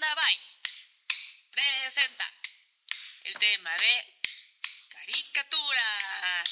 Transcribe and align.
Nanda 0.00 0.14
Bay 0.14 0.36
presenta 1.50 2.24
el 3.26 3.34
tema 3.34 3.70
de 3.76 3.92
caricaturas. 4.94 6.48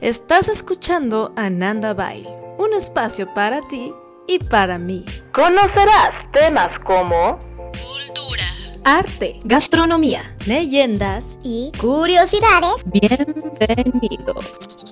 Estás 0.02 0.48
escuchando 0.48 1.32
a 1.36 1.48
Nanda 1.48 1.94
Bail, 1.94 2.26
un 2.58 2.74
espacio 2.74 3.32
para 3.32 3.62
ti 3.68 3.94
y 4.26 4.38
para 4.38 4.76
mí. 4.76 5.06
Conocerás 5.32 6.30
temas 6.32 6.78
como 6.80 7.38
Cultura, 7.38 8.52
Arte, 8.84 9.40
gastronomía, 9.44 10.36
leyendas 10.44 11.38
y 11.42 11.72
curiosidades. 11.78 12.84
Bienvenidos. 12.84 14.87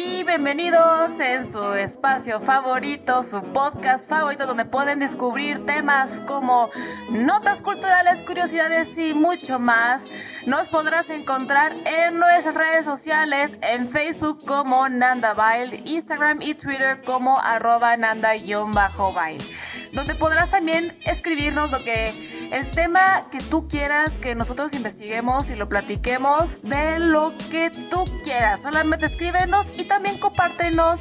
Aquí, 0.00 0.24
bienvenidos 0.24 1.10
en 1.20 1.52
su 1.52 1.74
espacio 1.74 2.40
favorito, 2.40 3.22
su 3.24 3.42
podcast 3.52 4.08
favorito 4.08 4.46
donde 4.46 4.64
pueden 4.64 4.98
descubrir 4.98 5.64
temas 5.66 6.10
como 6.26 6.70
notas 7.10 7.58
culturales, 7.58 8.24
curiosidades 8.26 8.88
y 8.96 9.12
mucho 9.12 9.58
más. 9.58 10.02
Nos 10.46 10.68
podrás 10.68 11.10
encontrar 11.10 11.72
en 11.84 12.18
nuestras 12.18 12.54
redes 12.54 12.84
sociales, 12.84 13.50
en 13.60 13.90
Facebook 13.90 14.44
como 14.46 14.88
Nanda 14.88 15.34
Bail, 15.34 15.82
Instagram 15.86 16.40
y 16.40 16.54
Twitter 16.54 17.02
como 17.04 17.38
arroba 17.38 17.96
nanda-bail, 17.96 19.38
donde 19.92 20.14
podrás 20.14 20.50
también 20.50 20.96
escribirnos 21.04 21.70
lo 21.70 21.84
que 21.84 22.29
el 22.50 22.70
tema 22.70 23.26
que 23.30 23.38
tú 23.38 23.68
quieras 23.68 24.10
que 24.22 24.34
nosotros 24.34 24.72
investiguemos 24.72 25.48
y 25.48 25.54
lo 25.54 25.68
platiquemos 25.68 26.46
de 26.62 26.98
lo 26.98 27.32
que 27.50 27.70
tú 27.90 28.04
quieras. 28.24 28.60
Solamente 28.62 29.06
escríbenos 29.06 29.66
y 29.78 29.84
también 29.84 30.18
compártenos 30.18 31.00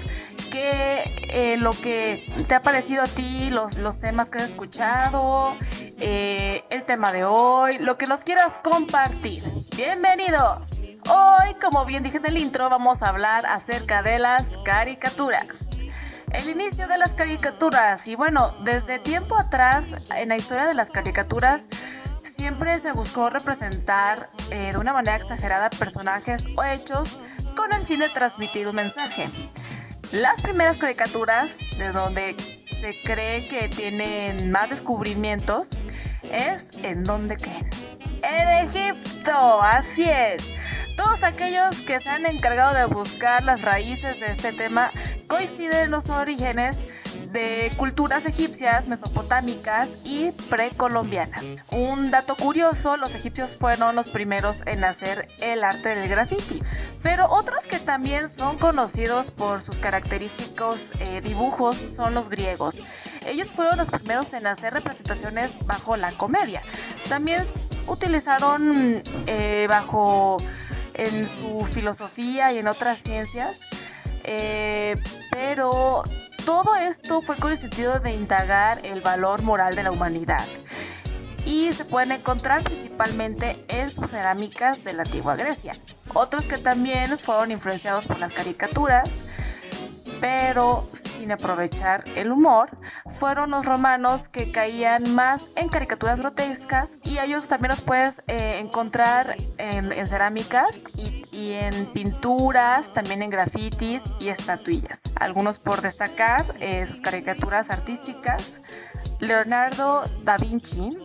que 0.52 1.04
eh, 1.30 1.58
lo 1.58 1.72
que 1.72 2.24
te 2.48 2.56
ha 2.56 2.62
parecido 2.62 3.04
a 3.04 3.06
ti, 3.06 3.50
los, 3.50 3.78
los 3.78 4.00
temas 4.00 4.30
que 4.30 4.38
has 4.40 4.50
escuchado, 4.50 5.56
eh, 6.00 6.64
el 6.70 6.84
tema 6.84 7.12
de 7.12 7.24
hoy, 7.24 7.78
lo 7.80 7.98
que 7.98 8.06
nos 8.06 8.22
quieras 8.22 8.54
compartir. 8.64 9.44
Bienvenidos. 9.76 10.60
Hoy, 11.10 11.56
como 11.62 11.86
bien 11.86 12.04
dije 12.04 12.18
en 12.18 12.26
el 12.26 12.38
intro, 12.38 12.70
vamos 12.70 13.02
a 13.02 13.10
hablar 13.10 13.46
acerca 13.46 14.02
de 14.04 14.20
las 14.20 14.44
caricaturas. 14.66 15.48
El 16.32 16.50
inicio 16.50 16.88
de 16.88 16.98
las 16.98 17.12
caricaturas. 17.12 18.08
Y 18.08 18.16
bueno, 18.16 18.54
desde 18.64 19.00
tiempo 19.00 19.38
atrás, 19.40 19.84
en 20.16 20.30
la 20.30 20.36
historia 20.36 20.66
de 20.68 20.76
las 20.76 20.90
caricaturas, 20.90 21.62
siempre 22.38 22.80
se 22.82 22.92
buscó 22.92 23.30
representar 23.30 24.30
eh, 24.52 24.70
de 24.72 24.78
una 24.78 24.94
manera 24.94 25.18
exagerada 25.18 25.70
personajes 25.72 26.44
o 26.56 26.64
hechos 26.64 27.20
con 27.56 27.74
el 27.74 27.86
fin 27.88 28.00
de 28.00 28.10
transmitir 28.10 28.68
un 28.68 28.76
mensaje. 28.76 29.26
Las 30.12 30.42
primeras 30.42 30.78
caricaturas, 30.78 31.50
de 31.78 31.92
donde 31.92 32.36
se 32.80 32.96
cree 33.04 33.48
que 33.48 33.68
tienen 33.68 34.52
más 34.52 34.70
descubrimientos, 34.70 35.68
es 36.24 36.64
en 36.84 37.04
donde 37.04 37.38
creen. 37.38 37.70
En 38.22 38.70
Egipto, 38.70 39.62
así 39.62 40.04
es. 40.04 40.60
Todos 40.96 41.24
aquellos 41.24 41.76
que 41.82 42.00
se 42.02 42.10
han 42.10 42.26
encargado 42.26 42.76
de 42.76 42.86
buscar 42.86 43.44
las 43.44 43.62
raíces 43.62 44.20
de 44.20 44.32
este 44.32 44.52
tema 44.54 44.92
coinciden 45.30 45.86
en 45.86 45.92
los 45.92 46.10
orígenes 46.10 46.76
de 47.32 47.72
culturas 47.78 48.26
egipcias, 48.26 48.88
mesopotámicas 48.88 49.88
y 50.04 50.32
precolombianas. 50.50 51.44
Un 51.72 52.10
dato 52.10 52.36
curioso, 52.36 52.98
los 52.98 53.14
egipcios 53.14 53.52
fueron 53.60 53.96
los 53.96 54.10
primeros 54.10 54.56
en 54.66 54.84
hacer 54.84 55.30
el 55.40 55.64
arte 55.64 55.90
del 55.90 56.10
graffiti, 56.10 56.62
pero 57.04 57.30
otros 57.30 57.64
que 57.70 57.80
también 57.80 58.32
son 58.38 58.58
conocidos 58.58 59.28
por 59.38 59.64
sus 59.64 59.76
característicos 59.78 60.78
eh, 61.00 61.22
dibujos 61.22 61.78
son 61.96 62.16
los 62.16 62.30
griegos. 62.30 62.76
Ellos 63.26 63.48
fueron 63.50 63.78
los 63.78 63.90
primeros 63.90 64.34
en 64.34 64.48
hacer 64.48 64.74
representaciones 64.74 65.52
bajo 65.68 65.96
la 65.98 66.12
comedia. 66.14 66.64
También 67.08 67.46
utilizaron 67.88 69.04
eh, 69.28 69.68
bajo 69.70 70.38
en 70.96 71.28
su 71.40 71.66
filosofía 71.72 72.52
y 72.52 72.58
en 72.58 72.68
otras 72.68 73.00
ciencias, 73.04 73.58
eh, 74.32 74.96
pero 75.32 76.04
todo 76.46 76.76
esto 76.76 77.24
fue 77.24 77.36
con 77.38 77.52
el 77.52 77.60
sentido 77.60 78.00
de 78.00 78.14
indagar 78.14 78.86
el 78.86 79.02
valor 79.02 79.42
moral 79.42 79.74
de 79.74 79.82
la 79.82 79.92
humanidad 79.92 80.46
y 81.46 81.74
se 81.74 81.84
pueden 81.84 82.12
encontrar 82.12 82.62
principalmente 82.64 83.66
en 83.70 83.90
cerámicas 83.90 84.84
de 84.84 84.94
la 84.94 85.02
antigua 85.02 85.36
Grecia. 85.36 85.74
Otros 86.14 86.44
que 86.44 86.60
también 86.60 87.18
fueron 87.18 87.50
influenciados 87.50 88.06
por 88.06 88.20
las 88.20 88.32
caricaturas, 88.32 89.10
pero 90.22 90.88
sin 91.18 91.32
aprovechar 91.32 92.08
el 92.10 92.32
humor, 92.32 92.70
fueron 93.20 93.50
los 93.50 93.66
romanos 93.66 94.22
que 94.32 94.52
caían 94.52 95.16
más 95.16 95.48
en 95.56 95.70
caricaturas 95.70 96.20
grotescas 96.20 96.88
y 97.04 97.18
ellos 97.18 97.48
también 97.48 97.72
los 97.72 97.82
puedes 97.82 98.14
eh, 98.28 98.60
encontrar 98.60 99.36
en, 99.58 99.92
en 99.92 100.06
cerámicas 100.06 100.80
y, 100.96 101.19
y, 101.32 101.54
en 101.54 101.88
pinturas, 101.94 102.92
también 102.94 103.22
en 103.22 103.30
grafitis 103.30 104.02
y 104.20 104.30
estatuillas. 104.30 105.00
Algunos 105.16 105.60
por 105.60 105.82
destacar 105.82 106.56
eh, 106.60 106.88
sus 106.88 107.02
caricaturas 107.02 107.70
artísticas. 107.70 108.54
Leonardo 109.20 110.04
da 110.24 110.38
Vinci, 110.38 110.98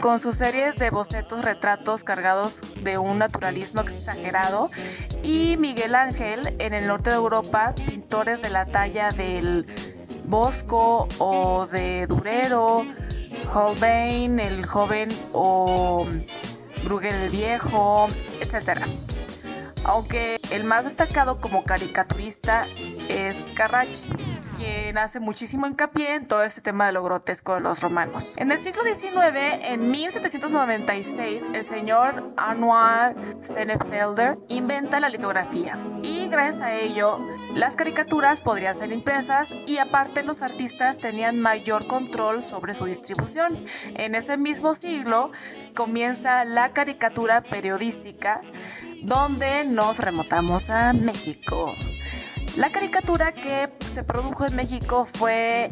con 0.00 0.20
sus 0.20 0.36
series 0.36 0.76
de 0.76 0.90
bocetos 0.90 1.42
retratos 1.42 2.02
cargados 2.04 2.54
de 2.82 2.98
un 2.98 3.18
naturalismo 3.18 3.80
exagerado 3.80 4.70
y 5.22 5.56
Miguel 5.56 5.94
Ángel 5.94 6.54
en 6.58 6.74
el 6.74 6.86
norte 6.86 7.10
de 7.10 7.16
Europa, 7.16 7.74
pintores 7.86 8.42
de 8.42 8.50
la 8.50 8.66
talla 8.66 9.08
del 9.08 9.66
Bosco 10.24 11.08
o 11.18 11.66
de 11.66 12.06
Durero, 12.06 12.84
Holbein 13.52 14.40
el 14.40 14.66
joven 14.66 15.08
o 15.32 16.06
Bruegel 16.84 17.14
el 17.14 17.30
viejo, 17.30 18.08
etc. 18.40 18.82
Aunque 19.84 20.40
el 20.50 20.64
más 20.64 20.84
destacado 20.84 21.40
como 21.40 21.64
caricaturista 21.64 22.66
es 23.08 23.36
Carracci 23.54 24.34
quien 24.56 24.96
hace 24.98 25.20
muchísimo 25.20 25.66
hincapié 25.66 26.14
en 26.14 26.28
todo 26.28 26.42
este 26.42 26.60
tema 26.60 26.86
de 26.86 26.92
lo 26.92 27.02
grotesco 27.02 27.54
de 27.54 27.60
los 27.60 27.80
romanos. 27.80 28.24
En 28.36 28.52
el 28.52 28.62
siglo 28.62 28.82
XIX, 28.82 29.34
en 29.62 29.90
1796, 29.90 31.42
el 31.52 31.68
señor 31.68 32.32
Anual 32.36 33.14
Senefelder 33.42 34.38
inventa 34.48 35.00
la 35.00 35.08
litografía 35.08 35.76
y 36.02 36.28
gracias 36.28 36.62
a 36.62 36.72
ello 36.72 37.18
las 37.54 37.74
caricaturas 37.74 38.40
podrían 38.40 38.78
ser 38.78 38.92
impresas 38.92 39.50
y 39.66 39.78
aparte 39.78 40.22
los 40.22 40.40
artistas 40.40 40.98
tenían 40.98 41.40
mayor 41.40 41.86
control 41.86 42.44
sobre 42.48 42.74
su 42.74 42.84
distribución. 42.84 43.66
En 43.96 44.14
ese 44.14 44.36
mismo 44.36 44.76
siglo 44.76 45.32
comienza 45.74 46.44
la 46.44 46.70
caricatura 46.72 47.42
periodística 47.42 48.40
donde 49.04 49.64
nos 49.64 49.96
remotamos 49.98 50.68
a 50.68 50.92
México. 50.92 51.74
La 52.56 52.70
caricatura 52.70 53.32
que 53.32 53.68
se 53.94 54.02
produjo 54.02 54.46
en 54.46 54.56
México 54.56 55.06
fue 55.14 55.70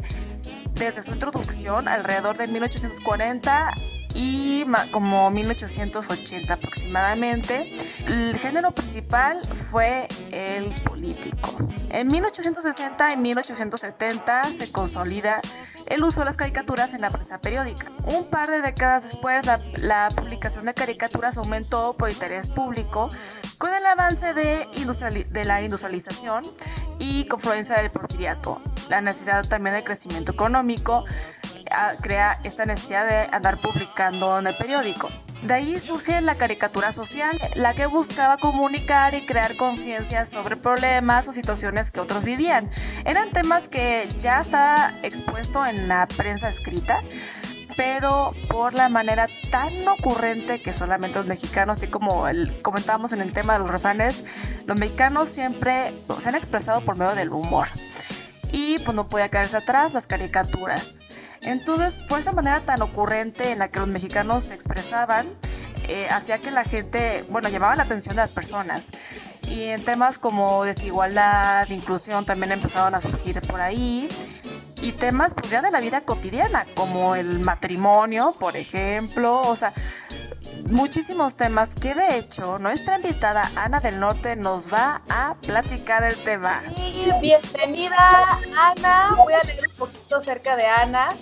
desde 0.73 1.03
su 1.03 1.11
introducción 1.11 1.87
alrededor 1.87 2.37
de 2.37 2.47
1840 2.47 3.69
y 4.13 4.65
como 4.91 5.29
1880 5.29 6.53
aproximadamente. 6.53 7.71
El 8.07 8.37
género 8.37 8.71
principal 8.71 9.41
fue 9.71 10.07
el 10.31 10.69
político. 10.83 11.57
En 11.89 12.07
1860 12.07 13.13
y 13.13 13.17
1870 13.17 14.43
se 14.59 14.71
consolida 14.71 15.41
el 15.85 16.03
uso 16.03 16.21
de 16.21 16.25
las 16.25 16.35
caricaturas 16.35 16.93
en 16.93 17.01
la 17.01 17.09
prensa 17.09 17.39
periódica. 17.39 17.91
Un 18.15 18.25
par 18.25 18.49
de 18.49 18.61
décadas 18.61 19.03
después, 19.03 19.45
la, 19.45 19.59
la 19.77 20.07
publicación 20.15 20.65
de 20.65 20.73
caricaturas 20.73 21.37
aumentó 21.37 21.93
por 21.93 22.09
interés 22.11 22.49
público 22.49 23.09
con 23.57 23.73
el 23.73 23.85
avance 23.85 24.33
de, 24.33 24.67
de 25.29 25.45
la 25.45 25.61
industrialización 25.61 26.43
y 26.99 27.27
confluencia 27.27 27.75
del 27.75 27.91
porfiriato. 27.91 28.61
La 28.89 29.01
necesidad 29.01 29.43
también 29.47 29.75
de 29.75 29.83
crecimiento 29.83 30.31
económico 30.31 31.05
crea 32.01 32.39
esta 32.43 32.65
necesidad 32.65 33.07
de 33.07 33.35
andar 33.35 33.59
publicando 33.61 34.39
en 34.39 34.47
el 34.47 34.55
periódico. 34.57 35.09
De 35.43 35.53
ahí 35.53 35.77
surge 35.77 36.21
la 36.21 36.35
caricatura 36.35 36.93
social, 36.93 37.37
la 37.55 37.73
que 37.73 37.85
buscaba 37.85 38.37
comunicar 38.37 39.13
y 39.13 39.25
crear 39.25 39.57
conciencia 39.57 40.25
sobre 40.27 40.55
problemas 40.55 41.27
o 41.27 41.33
situaciones 41.33 41.91
que 41.91 41.99
otros 41.99 42.23
vivían. 42.23 42.71
Eran 43.03 43.31
temas 43.31 43.63
que 43.67 44.07
ya 44.21 44.39
estaba 44.39 44.93
expuesto 45.03 45.65
en 45.65 45.89
la 45.89 46.07
prensa 46.07 46.47
escrita, 46.47 47.01
pero 47.75 48.31
por 48.49 48.73
la 48.73 48.87
manera 48.87 49.27
tan 49.51 49.85
ocurrente 49.85 50.61
que 50.61 50.71
solamente 50.71 51.17
los 51.17 51.27
mexicanos, 51.27 51.77
así 51.77 51.87
como 51.87 52.29
el, 52.29 52.61
comentábamos 52.61 53.11
en 53.11 53.19
el 53.19 53.33
tema 53.33 53.53
de 53.53 53.59
los 53.59 53.69
refranes, 53.69 54.23
los 54.65 54.79
mexicanos 54.79 55.27
siempre 55.29 55.93
se 56.21 56.29
han 56.29 56.35
expresado 56.35 56.79
por 56.81 56.95
medio 56.95 57.15
del 57.15 57.29
humor. 57.29 57.67
Y 58.49 58.77
pues 58.77 58.95
no 58.95 59.09
podía 59.09 59.27
caerse 59.27 59.57
atrás 59.57 59.91
las 59.93 60.05
caricaturas. 60.05 60.93
Entonces, 61.45 61.93
por 62.07 62.19
esa 62.19 62.31
manera 62.31 62.61
tan 62.61 62.81
ocurrente 62.81 63.51
en 63.51 63.59
la 63.59 63.69
que 63.69 63.79
los 63.79 63.87
mexicanos 63.87 64.45
se 64.45 64.55
expresaban, 64.55 65.27
eh, 65.87 66.07
hacía 66.09 66.39
que 66.39 66.51
la 66.51 66.63
gente, 66.63 67.25
bueno, 67.29 67.49
llamaba 67.49 67.75
la 67.75 67.83
atención 67.83 68.15
de 68.15 68.21
las 68.21 68.31
personas. 68.31 68.81
y 69.49 69.65
en 69.65 69.83
temas 69.83 70.17
como 70.17 70.63
desigualdad, 70.63 71.67
inclusión 71.69 72.25
también 72.25 72.53
empezaron 72.53 72.95
a 72.95 73.01
surgir 73.01 73.41
por 73.41 73.59
ahí 73.59 74.07
y 74.83 74.91
temas 74.91 75.33
pues 75.33 75.49
ya 75.49 75.61
de 75.61 75.71
la 75.71 75.79
vida 75.79 76.01
cotidiana 76.01 76.65
como 76.75 77.15
el 77.15 77.39
matrimonio, 77.39 78.35
por 78.37 78.57
ejemplo, 78.57 79.41
o 79.41 79.55
sea, 79.55 79.73
muchísimos 80.65 81.35
temas 81.37 81.69
que 81.81 81.95
de 81.95 82.17
hecho 82.17 82.59
nuestra 82.59 82.97
invitada 82.97 83.49
Ana 83.55 83.79
del 83.79 83.99
Norte 83.99 84.35
nos 84.35 84.65
va 84.67 85.01
a 85.07 85.35
platicar 85.35 86.03
el 86.03 86.15
tema. 86.17 86.63
Y 86.75 87.09
bienvenida 87.21 88.39
Ana, 88.57 89.15
voy 89.15 89.33
a 89.33 89.41
leer 89.43 89.63
un 89.69 89.77
poquito 89.77 90.17
acerca 90.17 90.55
de 90.57 90.65
Ana. 90.65 91.13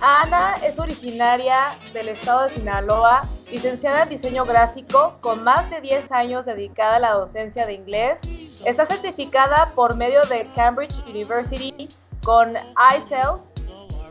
Ana 0.00 0.56
es 0.62 0.78
originaria 0.78 1.76
del 1.92 2.10
estado 2.10 2.44
de 2.44 2.50
Sinaloa, 2.50 3.22
licenciada 3.50 4.02
en 4.02 4.10
diseño 4.10 4.44
gráfico, 4.44 5.16
con 5.20 5.42
más 5.42 5.70
de 5.70 5.80
10 5.80 6.12
años 6.12 6.46
dedicada 6.46 6.96
a 6.96 6.98
la 6.98 7.12
docencia 7.12 7.64
de 7.66 7.74
inglés. 7.74 8.20
Está 8.64 8.84
certificada 8.84 9.72
por 9.74 9.96
medio 9.96 10.20
de 10.22 10.48
Cambridge 10.54 10.94
University 11.08 11.88
con 12.22 12.54
ICELT 12.96 13.40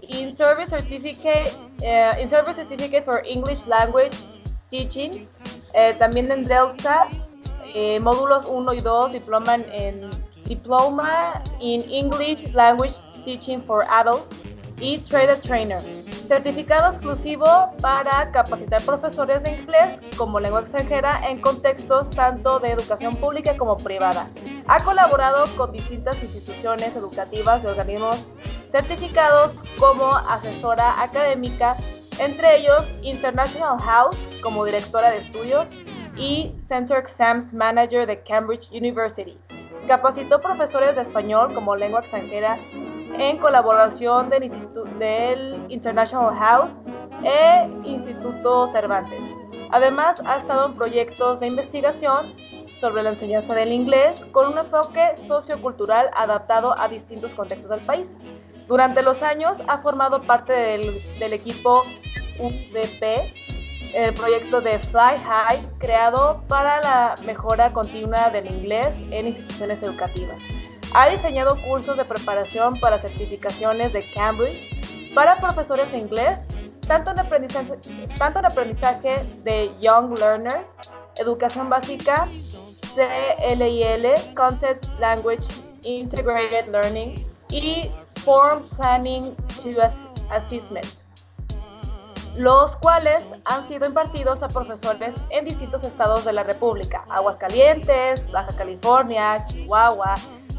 in 0.02 0.36
Service 0.36 0.70
Certificate, 0.70 1.52
eh, 1.82 2.12
in 2.20 2.30
Service 2.30 2.56
Certificate 2.56 3.04
for 3.04 3.22
English 3.26 3.66
Language 3.68 4.16
Teaching, 4.70 5.28
eh, 5.74 5.94
también 6.00 6.32
en 6.32 6.46
Delta, 6.46 7.08
eh, 7.76 8.00
módulos 8.00 8.46
1 8.48 8.74
y 8.74 8.80
2, 8.80 9.12
diploma 9.12 9.56
en, 9.56 10.10
Diploma 10.46 11.42
in 11.60 11.82
English 11.90 12.54
Language 12.54 12.94
Teaching 13.26 13.64
for 13.64 13.84
Adults 13.90 14.44
y 14.80 15.00
Trader 15.00 15.40
Trainer. 15.42 15.82
Certificado 16.28 16.92
exclusivo 16.92 17.46
para 17.82 18.32
capacitar 18.32 18.82
profesores 18.84 19.44
de 19.44 19.52
inglés 19.52 20.00
como 20.18 20.40
lengua 20.40 20.62
extranjera 20.62 21.22
en 21.30 21.40
contextos 21.40 22.10
tanto 22.10 22.60
de 22.60 22.72
educación 22.72 23.16
pública 23.16 23.56
como 23.58 23.78
privada. 23.78 24.30
Ha 24.68 24.84
colaborado 24.84 25.46
con 25.56 25.72
distintas 25.72 26.22
instituciones 26.24 26.96
educativas 26.96 27.64
y 27.64 27.68
organismos 27.68 28.28
certificados 28.72 29.54
como 29.78 30.14
asesora 30.14 31.02
académica 31.02 31.76
entre 32.20 32.58
ellos 32.58 32.94
International 33.02 33.80
House 33.80 34.18
como 34.42 34.66
directora 34.66 35.12
de 35.12 35.18
estudios 35.18 35.66
y 36.18 36.54
Center 36.68 36.98
Exams 36.98 37.54
Manager 37.54 38.08
de 38.08 38.22
Cambridge 38.24 38.72
University. 38.72 39.38
Capacitó 39.88 40.42
profesores 40.42 40.96
de 40.96 41.02
español 41.02 41.54
como 41.54 41.76
lengua 41.76 42.00
extranjera 42.00 42.58
en 43.20 43.38
colaboración 43.38 44.30
del, 44.30 44.52
del 45.00 45.66
International 45.70 46.36
House 46.36 46.72
e 47.24 47.70
Instituto 47.86 48.68
Cervantes. 48.68 49.20
Además, 49.72 50.22
ha 50.26 50.38
estado 50.38 50.68
en 50.68 50.74
proyectos 50.76 51.40
de 51.40 51.48
investigación 51.48 52.34
sobre 52.80 53.04
la 53.04 53.12
enseñanza 53.12 53.56
del 53.56 53.72
inglés 53.72 54.24
con 54.32 54.52
un 54.52 54.58
enfoque 54.58 55.16
sociocultural 55.28 56.10
adaptado 56.16 56.78
a 56.78 56.88
distintos 56.88 57.32
contextos 57.32 57.70
del 57.70 57.82
país. 57.82 58.16
Durante 58.68 59.02
los 59.02 59.24
años 59.24 59.58
ha 59.68 59.78
formado 59.80 60.22
parte 60.22 60.54
del, 60.54 60.92
del 61.20 61.34
equipo 61.34 61.84
UDP, 62.40 63.34
el 63.94 64.14
proyecto 64.14 64.60
de 64.60 64.80
Fly 64.80 65.18
High, 65.24 65.70
creado 65.78 66.44
para 66.48 66.82
la 66.82 67.16
mejora 67.26 67.72
continua 67.72 68.30
del 68.30 68.48
inglés 68.52 68.90
en 69.12 69.28
instituciones 69.28 69.82
educativas. 69.82 70.40
Ha 70.98 71.10
diseñado 71.10 71.62
cursos 71.62 71.98
de 71.98 72.06
preparación 72.06 72.80
para 72.80 72.98
certificaciones 72.98 73.92
de 73.92 74.02
Cambridge 74.14 75.14
para 75.14 75.36
profesores 75.42 75.92
de 75.92 75.98
inglés, 75.98 76.40
tanto 76.88 77.12
en 77.12 78.46
aprendizaje, 78.46 79.26
de 79.44 79.72
Young 79.82 80.18
Learners, 80.18 80.72
educación 81.18 81.68
básica, 81.68 82.30
CLIL, 82.96 84.08
Content 84.38 84.86
Language 84.98 85.46
Integrated 85.84 86.70
Learning 86.70 87.28
y 87.50 87.92
Form 88.24 88.66
Planning 88.78 89.36
to 89.62 89.72
Assessment 90.32 90.88
los 92.38 92.76
cuales 92.78 93.22
han 93.46 93.66
sido 93.70 93.88
impartidos 93.88 94.44
a 94.44 94.50
profesores 94.50 95.16
en 95.30 95.46
distintos 95.46 95.86
estados 95.86 96.26
de 96.26 96.34
la 96.34 96.44
República, 96.44 97.06
Aguascalientes, 97.10 98.30
Baja 98.30 98.54
California, 98.58 99.46
Chihuahua, 99.46 100.16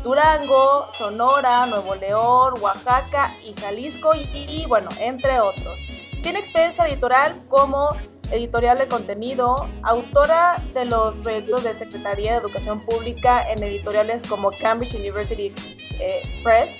Durango, 0.06 0.86
Sonora, 0.96 1.66
Nuevo 1.66 1.96
León, 1.96 2.54
Oaxaca 2.60 3.34
y 3.44 3.60
Jalisco 3.60 4.12
y, 4.14 4.64
bueno, 4.68 4.88
entre 5.00 5.40
otros. 5.40 5.76
Tiene 6.22 6.38
experiencia 6.38 6.86
editorial 6.86 7.42
como 7.48 7.88
editorial 8.30 8.78
de 8.78 8.86
contenido, 8.86 9.68
autora 9.82 10.62
de 10.74 10.84
los 10.84 11.16
proyectos 11.16 11.64
de 11.64 11.74
Secretaría 11.74 12.34
de 12.34 12.38
Educación 12.38 12.86
Pública 12.86 13.50
en 13.50 13.60
editoriales 13.64 14.22
como 14.28 14.52
Cambridge 14.52 14.94
University 14.94 15.52
eh, 15.98 16.22
Press, 16.44 16.70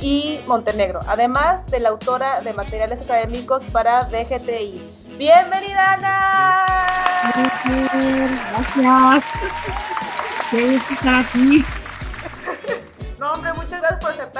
y 0.00 0.40
Montenegro, 0.48 0.98
además 1.06 1.64
de 1.66 1.78
la 1.78 1.90
autora 1.90 2.40
de 2.40 2.52
materiales 2.52 3.00
académicos 3.02 3.62
para 3.70 4.00
DGTI. 4.06 4.82
¡Bienvenida, 5.18 5.92
Ana! 5.92 6.66
Gracias. 8.74 9.24
Qué. 10.50 11.79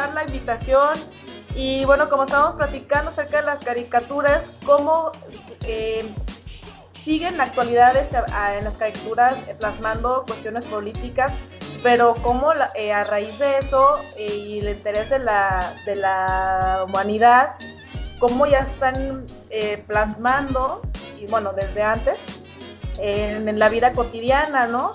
La 0.08 0.24
invitación. 0.24 0.94
Y 1.54 1.84
bueno, 1.84 2.08
como 2.08 2.24
estábamos 2.24 2.56
platicando 2.56 3.10
acerca 3.10 3.40
de 3.40 3.46
las 3.46 3.58
caricaturas, 3.64 4.60
cómo 4.64 5.12
eh, 5.66 6.04
siguen 7.04 7.36
la 7.36 7.44
actualidad 7.44 7.96
en 7.96 8.64
las 8.64 8.76
caricaturas 8.76 9.34
plasmando 9.58 10.24
cuestiones 10.26 10.64
políticas 10.66 11.32
pero 11.82 12.14
como 12.22 12.52
eh, 12.74 12.92
a 12.92 13.04
raíz 13.04 13.38
de 13.38 13.58
eso 13.58 13.98
eh, 14.16 14.34
y 14.34 14.58
el 14.58 14.68
interés 14.70 15.08
de 15.10 15.18
la, 15.18 15.74
de 15.86 15.96
la 15.96 16.84
humanidad, 16.86 17.54
cómo 18.18 18.46
ya 18.46 18.58
están 18.58 19.24
eh, 19.50 19.82
plasmando, 19.86 20.82
y 21.18 21.26
bueno, 21.26 21.52
desde 21.52 21.82
antes, 21.82 22.18
en, 22.98 23.58
la 23.58 23.68
vida 23.68 23.92
cotidiana, 23.92 24.66
¿no? 24.66 24.92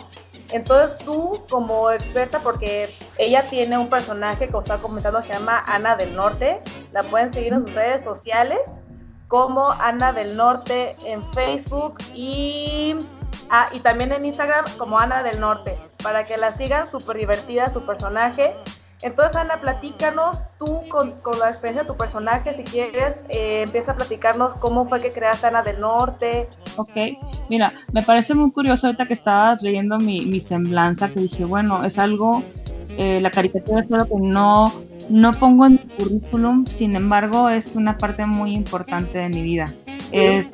Entonces 0.56 0.98
tú 1.00 1.44
como 1.50 1.92
experta, 1.92 2.40
porque 2.40 2.90
ella 3.18 3.46
tiene 3.50 3.78
un 3.78 3.90
personaje 3.90 4.48
que 4.48 4.56
os 4.56 4.64
estaba 4.64 4.82
comentando, 4.82 5.22
se 5.22 5.34
llama 5.34 5.62
Ana 5.68 5.98
del 5.98 6.16
Norte, 6.16 6.62
la 6.94 7.04
pueden 7.04 7.34
seguir 7.34 7.52
en 7.52 7.66
sus 7.66 7.74
redes 7.74 8.06
sociales 8.06 8.62
como 9.28 9.70
Ana 9.70 10.14
del 10.14 10.38
Norte 10.38 10.96
en 11.04 11.30
Facebook 11.34 11.98
y, 12.14 12.96
ah, 13.50 13.66
y 13.74 13.82
también 13.82 14.14
en 14.14 14.24
Instagram 14.24 14.64
como 14.78 14.98
Ana 14.98 15.24
del 15.24 15.42
Norte 15.42 15.78
para 16.02 16.26
que 16.26 16.38
la 16.38 16.54
sigan, 16.54 16.90
súper 16.90 17.18
divertida 17.18 17.68
su 17.68 17.86
personaje. 17.86 18.56
Entonces, 19.06 19.36
Ana, 19.36 19.62
platícanos 19.62 20.40
tú 20.58 20.82
con, 20.90 21.14
la 21.40 21.50
experiencia 21.50 21.84
de 21.84 21.88
tu 21.88 21.96
personaje, 21.96 22.54
si 22.54 22.64
quieres, 22.64 23.24
eh, 23.30 23.62
empieza 23.64 23.92
a 23.92 23.96
platicarnos 23.96 24.56
cómo 24.56 24.90
fue 24.90 25.00
que 25.00 25.12
creaste 25.12 25.46
Ana 25.46 25.62
del 25.62 25.80
Norte. 25.80 26.50
Ok, 26.76 26.90
mira, 27.48 27.72
me 27.94 28.02
parece 28.02 28.34
muy 28.34 28.50
curioso 28.52 28.88
ahorita 28.88 29.06
que 29.06 29.14
estabas 29.14 29.62
leyendo 29.62 30.00
mi, 30.00 30.42
semblanza, 30.42 31.10
que 31.10 31.20
dije, 31.20 31.46
bueno, 31.46 31.84
es 31.84 32.00
algo, 32.00 32.42
eh, 32.98 33.20
la 33.22 33.30
caricatura 33.30 33.82
es 33.82 33.92
algo 33.92 34.08
que 34.08 34.26
no, 34.26 34.74
no 35.08 35.32
pongo 35.34 35.68
en 35.68 35.74
mi 35.74 35.88
currículum, 36.04 36.66
sin 36.66 36.96
embargo, 36.96 37.50
es 37.50 37.76
una 37.76 38.00
parte 38.00 38.26
muy 38.26 38.56
importante 38.56 39.20
de 39.20 39.30
mi 39.30 39.44
vida. 39.44 39.72
Es 40.12 40.50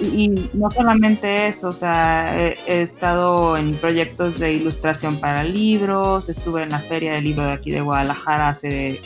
y 0.00 0.28
no 0.52 0.70
solamente 0.70 1.46
eso, 1.48 1.68
o 1.68 1.72
sea, 1.72 2.36
he, 2.36 2.82
estado 2.82 3.56
en 3.56 3.74
proyectos 3.74 4.38
de 4.38 4.52
ilustración 4.52 5.18
para 5.18 5.42
libros, 5.42 6.28
estuve 6.28 6.62
en 6.62 6.70
la 6.70 6.80
feria 6.80 7.12
del 7.14 7.24
libro 7.24 7.44
de 7.44 7.52
aquí 7.52 7.70
de 7.70 7.80
Guadalajara 7.80 8.50
hace 8.50 9.00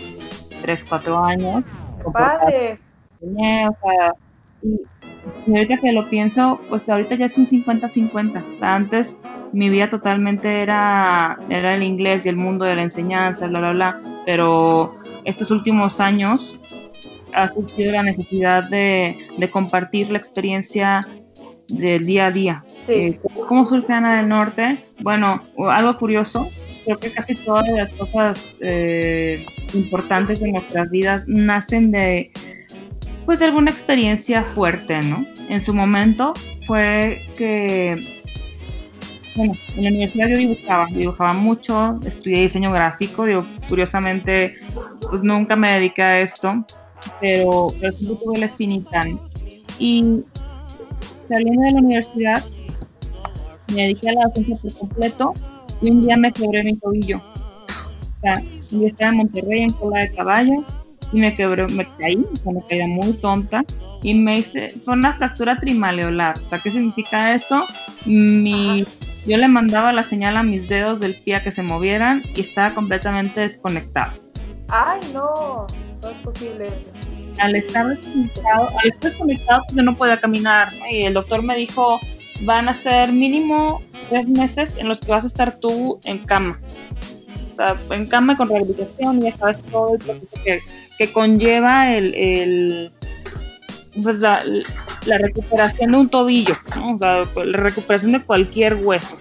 3, 0.63 0.85
4 0.89 1.25
años. 1.25 1.65
¡Padre! 2.13 2.79
O 3.23 3.37
sea, 3.37 4.15
y, 4.63 4.81
ahorita 5.49 5.79
que 5.79 5.93
lo 5.93 6.09
pienso, 6.09 6.61
pues 6.69 6.89
ahorita 6.89 7.15
ya 7.15 7.27
es 7.27 7.39
un 7.39 7.47
50-50. 7.47 8.57
O 8.57 8.59
sea, 8.59 8.75
antes 8.75 9.19
mi 9.53 9.69
vida 9.69 9.89
totalmente 9.89 10.63
era, 10.63 11.39
era 11.49 11.75
el 11.75 11.83
inglés 11.83 12.27
y 12.27 12.31
el 12.31 12.37
mundo 12.37 12.65
de 12.65 12.77
la 12.77 12.83
enseñanza, 12.83 13.47
bla, 13.47 13.61
bla, 13.61 13.73
bla, 13.73 14.01
pero 14.27 14.97
estos 15.25 15.51
últimos 15.51 16.01
años 16.01 16.59
ha 17.35 17.49
surgido 17.49 17.93
la 17.93 18.03
necesidad 18.03 18.65
de, 18.65 19.17
compartir 19.51 20.11
la 20.11 20.19
experiencia 20.19 21.07
del 21.69 22.05
día 22.05 22.27
a 22.27 22.31
día. 22.31 22.65
Eh, 22.89 23.19
¿Cómo 23.49 23.65
surge 23.65 23.93
Ana 23.93 24.19
del 24.19 24.29
Norte? 24.29 24.79
Bueno, 25.01 25.43
algo 25.71 25.97
curioso, 25.97 26.49
creo 26.85 26.99
que 26.99 27.13
casi 27.13 27.35
todas 27.37 27.69
las 27.71 27.91
cosas 27.91 28.57
eh, 28.61 29.47
importantes 29.75 30.41
de 30.41 30.53
nuestras 30.53 30.91
vidas 30.91 31.25
nacen 31.29 31.93
de, 31.93 32.33
pues, 33.27 33.39
de 33.39 33.45
alguna 33.45 33.71
experiencia 33.71 34.43
fuerte, 34.43 35.01
¿no? 35.03 35.25
En 35.49 35.61
su 35.61 35.73
momento 35.73 36.33
fue 36.67 37.23
que, 37.37 38.23
bueno, 39.37 39.53
en 39.77 39.85
la 39.85 39.91
universidad 39.91 40.29
yo 40.29 40.37
dibujaba, 40.37 40.87
dibujaba 40.87 41.33
mucho, 41.33 42.01
estudié 42.05 42.43
diseño 42.43 42.73
gráfico, 42.73 43.25
digo, 43.25 43.47
curiosamente, 43.69 44.55
pues 45.09 45.23
nunca 45.23 45.55
me 45.55 45.73
dediqué 45.73 46.03
a 46.03 46.21
esto, 46.21 46.65
pero, 47.21 47.69
pero 47.81 47.93
siempre 47.93 48.19
tuve 48.25 48.39
la 48.39 48.47
espinita. 48.47 49.05
Y 49.79 50.23
saliendo 51.29 51.63
de 51.63 51.73
la 51.73 51.79
universidad, 51.79 52.45
me 53.75 53.83
dediqué 53.83 54.11
a 54.11 54.15
la 54.15 54.27
docencia 54.27 54.57
por 54.57 54.79
completo 54.79 55.35
y 55.81 55.91
un 55.91 56.03
día 56.03 56.17
me 56.17 56.33
quebré 56.33 56.65
mi 56.65 56.77
tobillo. 56.77 57.19
O 57.19 58.21
sea, 58.21 58.43
yo 58.71 58.87
estaba 58.87 59.13
en 59.13 59.17
Monterrey 59.19 59.63
en 59.63 59.73
cola 59.73 60.01
de 60.01 60.13
caballo 60.13 60.65
y 61.13 61.21
me 61.21 61.33
quebré, 61.35 61.67
me 61.69 61.89
caí, 61.99 62.17
me 62.17 62.63
caí 62.69 62.87
muy 62.87 63.15
tonta 63.15 63.65
y 64.03 64.15
me 64.15 64.39
hice, 64.39 64.75
fue 64.85 64.95
una 64.95 65.15
fractura 65.15 65.59
trimaleolar. 65.59 66.39
O 66.41 66.45
sea, 66.45 66.61
¿qué 66.61 66.71
significa 66.71 67.35
esto? 67.35 67.65
Mi, 68.07 68.85
yo 69.27 69.37
le 69.37 69.49
mandaba 69.49 69.93
la 69.93 70.03
señal 70.03 70.37
a 70.37 70.43
mis 70.43 70.69
dedos 70.69 71.01
del 71.01 71.15
pie 71.15 71.37
a 71.37 71.43
que 71.43 71.53
se 71.53 71.63
movieran 71.63 72.23
y 72.35 72.41
estaba 72.41 72.75
completamente 72.75 73.41
desconectado. 73.41 74.13
Ay, 74.69 75.01
no, 75.13 75.67
no 76.03 76.09
es 76.09 76.17
posible. 76.19 76.69
Al 77.41 77.57
estar 77.57 77.89
desconectado, 77.89 78.69
al 78.79 78.89
estar 78.89 79.11
desconectado 79.11 79.63
yo 79.73 79.83
no 79.83 79.97
podía 79.97 80.21
caminar 80.21 80.69
y 80.91 81.05
el 81.05 81.15
doctor 81.15 81.43
me 81.43 81.57
dijo, 81.57 81.99
van 82.43 82.69
a 82.69 82.75
ser 82.75 83.13
mínimo 83.13 83.83
tres 84.09 84.27
meses 84.29 84.77
en 84.77 84.89
los 84.89 85.01
que 85.01 85.11
vas 85.11 85.25
a 85.25 85.27
estar 85.27 85.59
tú 85.59 86.01
en 86.05 86.19
cama. 86.19 86.61
O 87.53 87.57
sea, 87.57 87.77
en 87.91 88.07
cama 88.07 88.37
con 88.37 88.49
rehabilitación 88.49 89.19
y 89.19 89.23
ya 89.31 89.37
sabes 89.37 89.59
todo 89.71 89.95
el 89.95 90.01
proceso 90.01 90.39
que, 90.45 90.61
que 90.99 91.13
conlleva 91.13 91.95
el, 91.95 92.15
el 92.15 92.93
pues 94.03 94.19
la, 94.19 94.45
la, 95.07 95.19
recuperación 95.19 95.93
de 95.93 95.99
un 95.99 96.09
tobillo, 96.09 96.55
¿no? 96.77 96.95
o 96.95 96.99
sea, 96.99 97.29
la 97.45 97.59
recuperación 97.59 98.13
de 98.13 98.23
cualquier 98.23 98.75
hueso 98.75 99.17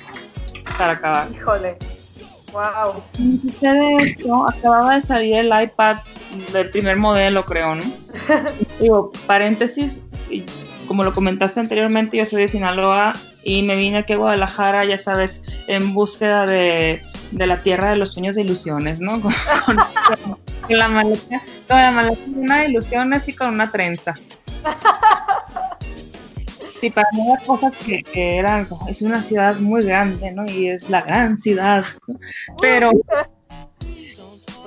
para 0.77 0.93
acabar. 0.93 1.27
Híjole, 1.31 1.77
wow. 2.51 3.01
Y 3.17 3.37
sucede 3.37 3.97
esto, 3.97 4.47
acababa 4.49 4.95
de 4.95 5.01
salir 5.01 5.35
el 5.35 5.47
iPad 5.47 5.97
del 6.53 6.69
primer 6.69 6.97
modelo, 6.97 7.43
creo, 7.43 7.75
¿no? 7.75 7.83
Digo, 8.79 9.11
paréntesis, 9.25 10.01
como 10.87 11.03
lo 11.03 11.13
comentaste 11.13 11.59
anteriormente, 11.59 12.17
yo 12.17 12.25
soy 12.25 12.41
de 12.41 12.47
Sinaloa 12.47 13.13
y 13.43 13.63
me 13.63 13.75
vine 13.75 13.99
aquí 13.99 14.13
a 14.13 14.17
Guadalajara, 14.17 14.85
ya 14.85 14.97
sabes, 14.97 15.43
en 15.67 15.93
búsqueda 15.93 16.45
de, 16.45 17.01
de 17.31 17.47
la 17.47 17.61
tierra 17.63 17.91
de 17.91 17.95
los 17.95 18.13
sueños 18.13 18.37
e 18.37 18.41
ilusiones, 18.41 18.99
¿no? 18.99 19.13
Con, 19.21 19.31
con, 19.65 19.77
con 20.67 20.77
la 20.77 20.87
maleta, 20.87 21.41
con 21.67 21.77
la 21.77 21.91
maleta 21.91 22.21
de 22.25 22.39
una 22.39 22.65
ilusión 22.65 23.13
así 23.13 23.35
con 23.35 23.49
una 23.49 23.71
trenza. 23.71 24.15
Sí, 26.79 26.89
para 26.89 27.07
mí 27.11 27.27
las 27.27 27.43
cosas 27.43 27.75
que, 27.77 28.03
que, 28.03 28.37
eran, 28.37 28.67
es 28.87 29.01
una 29.01 29.21
ciudad 29.21 29.57
muy 29.59 29.81
grande, 29.81 30.31
¿no? 30.31 30.45
Y 30.45 30.69
es 30.69 30.89
la 30.89 31.01
gran 31.01 31.37
ciudad. 31.37 31.85
Pero... 32.61 32.91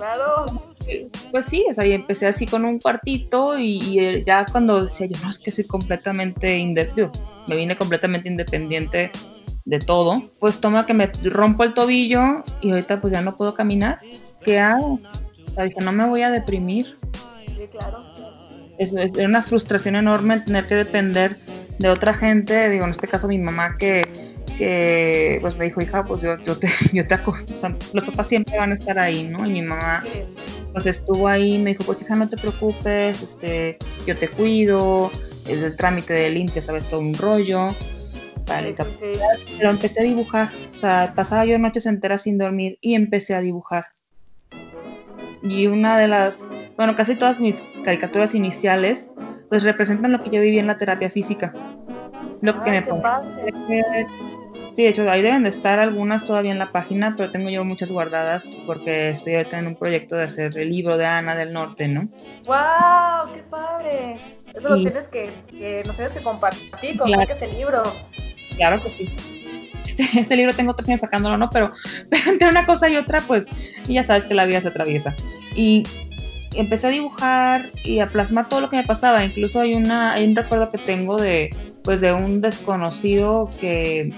Claro. 0.02 0.74
Pues 1.30 1.46
sí, 1.46 1.64
o 1.70 1.74
sea, 1.74 1.86
y 1.86 1.92
empecé 1.92 2.26
así 2.26 2.44
con 2.44 2.64
un 2.64 2.80
cuartito 2.80 3.56
y, 3.56 3.78
y 3.78 4.24
ya 4.24 4.44
cuando 4.50 4.86
decía 4.86 5.06
yo, 5.06 5.16
no, 5.22 5.30
es 5.30 5.38
que 5.38 5.52
soy 5.52 5.64
completamente 5.64 6.58
independiente, 6.58 7.20
me 7.46 7.54
vine 7.54 7.76
completamente 7.76 8.28
independiente 8.28 9.12
de 9.64 9.78
todo, 9.78 10.30
pues 10.40 10.60
toma 10.60 10.86
que 10.86 10.94
me 10.94 11.06
rompo 11.22 11.62
el 11.62 11.72
tobillo 11.72 12.44
y 12.60 12.70
ahorita 12.70 13.00
pues 13.00 13.12
ya 13.12 13.20
no 13.20 13.36
puedo 13.36 13.54
caminar, 13.54 14.00
¿qué 14.44 14.58
hago? 14.58 14.98
O 15.46 15.50
sea, 15.54 15.64
dije, 15.64 15.80
no 15.84 15.92
me 15.92 16.08
voy 16.08 16.22
a 16.22 16.30
deprimir. 16.30 16.98
Sí, 17.46 17.68
claro. 17.70 18.04
Es, 18.78 18.92
es 18.92 19.12
una 19.12 19.42
frustración 19.42 19.94
enorme 19.94 20.40
tener 20.40 20.66
que 20.66 20.74
depender 20.74 21.38
de 21.82 21.88
otra 21.88 22.14
gente, 22.14 22.70
digo, 22.70 22.84
en 22.84 22.92
este 22.92 23.08
caso 23.08 23.26
mi 23.26 23.38
mamá 23.38 23.76
que, 23.76 24.06
que 24.56 25.38
pues 25.40 25.56
me 25.56 25.64
dijo, 25.64 25.82
hija, 25.82 26.04
pues 26.04 26.22
yo, 26.22 26.38
yo 26.38 26.56
te, 26.56 26.68
yo 26.92 27.06
te 27.06 27.14
o 27.16 27.56
sea, 27.56 27.76
los 27.92 28.04
papás 28.04 28.28
siempre 28.28 28.56
van 28.56 28.70
a 28.70 28.74
estar 28.74 28.98
ahí, 28.98 29.24
¿no? 29.24 29.44
Y 29.44 29.52
mi 29.52 29.62
mamá 29.62 30.04
pues 30.72 30.86
estuvo 30.86 31.28
ahí, 31.28 31.58
me 31.58 31.70
dijo, 31.70 31.82
pues 31.84 32.00
hija, 32.00 32.14
no 32.14 32.28
te 32.28 32.36
preocupes, 32.36 33.20
este, 33.22 33.78
yo 34.06 34.16
te 34.16 34.28
cuido, 34.28 35.10
el, 35.46 35.64
el 35.64 35.76
trámite 35.76 36.14
del 36.14 36.36
IMSS, 36.36 36.54
ya 36.54 36.62
sabes, 36.62 36.88
todo 36.88 37.00
un 37.00 37.14
rollo. 37.14 37.74
Vale, 38.46 38.74
Sí, 38.76 38.84
sí, 38.98 39.20
sí. 39.46 39.54
pero 39.58 39.70
empecé 39.70 40.00
a 40.00 40.04
dibujar, 40.04 40.50
o 40.74 40.78
sea, 40.78 41.12
pasaba 41.14 41.44
yo 41.44 41.58
noches 41.58 41.86
enteras 41.86 42.22
sin 42.22 42.38
dormir 42.38 42.78
y 42.80 42.94
empecé 42.94 43.34
a 43.34 43.40
dibujar. 43.40 43.86
Y 45.42 45.66
una 45.66 45.98
de 45.98 46.08
las, 46.08 46.44
bueno, 46.76 46.96
casi 46.96 47.16
todas 47.16 47.40
mis 47.40 47.62
caricaturas 47.84 48.34
iniciales, 48.34 49.10
pues 49.52 49.64
representan 49.64 50.12
lo 50.12 50.22
que 50.22 50.30
yo 50.30 50.40
viví 50.40 50.58
en 50.58 50.66
la 50.66 50.78
terapia 50.78 51.10
física. 51.10 51.52
Lo 52.40 52.64
que 52.64 52.70
me 52.70 52.80
padre. 52.82 53.52
Sí, 54.72 54.82
de 54.84 54.88
hecho, 54.88 55.10
ahí 55.10 55.20
deben 55.20 55.42
de 55.42 55.50
estar 55.50 55.78
algunas 55.78 56.26
todavía 56.26 56.52
en 56.52 56.58
la 56.58 56.72
página, 56.72 57.12
pero 57.18 57.30
tengo 57.30 57.50
yo 57.50 57.62
muchas 57.62 57.92
guardadas 57.92 58.50
porque 58.66 59.10
estoy 59.10 59.34
ahorita 59.34 59.58
en 59.58 59.66
un 59.66 59.76
proyecto 59.76 60.16
de 60.16 60.22
hacer 60.24 60.56
el 60.56 60.70
libro 60.70 60.96
de 60.96 61.04
Ana 61.04 61.34
del 61.34 61.50
Norte, 61.50 61.86
¿no? 61.86 62.08
¡Wow! 62.46 63.34
¡Qué 63.34 63.42
padre! 63.50 64.16
Eso 64.54 64.70
lo 64.70 64.76
Y- 64.78 64.84
tienes 64.84 65.08
que, 65.08 65.28
que 65.50 65.82
nos 65.86 65.96
tienes 65.96 66.14
que 66.14 66.20
compartir 66.22 66.96
con 66.96 67.08
Claro. 67.08 67.34
el 67.38 67.54
libro. 67.58 67.82
Claro 68.56 68.82
que 68.82 68.88
sí. 68.88 69.10
Este, 69.84 70.20
este 70.20 70.34
libro 70.34 70.54
tengo 70.54 70.72
tres 70.74 70.88
años 70.88 71.00
sacándolo, 71.02 71.36
¿no? 71.36 71.50
Pero, 71.50 71.72
pero 72.10 72.30
entre 72.30 72.48
una 72.48 72.64
cosa 72.64 72.88
y 72.88 72.96
otra, 72.96 73.20
pues 73.26 73.48
y 73.86 73.92
ya 73.92 74.02
sabes 74.02 74.24
que 74.24 74.32
la 74.32 74.46
vida 74.46 74.62
se 74.62 74.68
atraviesa. 74.68 75.14
Y 75.54 75.82
empecé 76.54 76.88
a 76.88 76.90
dibujar 76.90 77.70
y 77.84 78.00
a 78.00 78.08
plasmar 78.08 78.48
todo 78.48 78.60
lo 78.60 78.70
que 78.70 78.76
me 78.76 78.84
pasaba. 78.84 79.24
Incluso 79.24 79.60
hay, 79.60 79.74
una, 79.74 80.12
hay 80.12 80.26
un 80.26 80.36
recuerdo 80.36 80.70
que 80.70 80.78
tengo 80.78 81.16
de, 81.16 81.50
pues, 81.82 82.00
de 82.00 82.12
un 82.12 82.40
desconocido 82.40 83.48
que, 83.60 84.12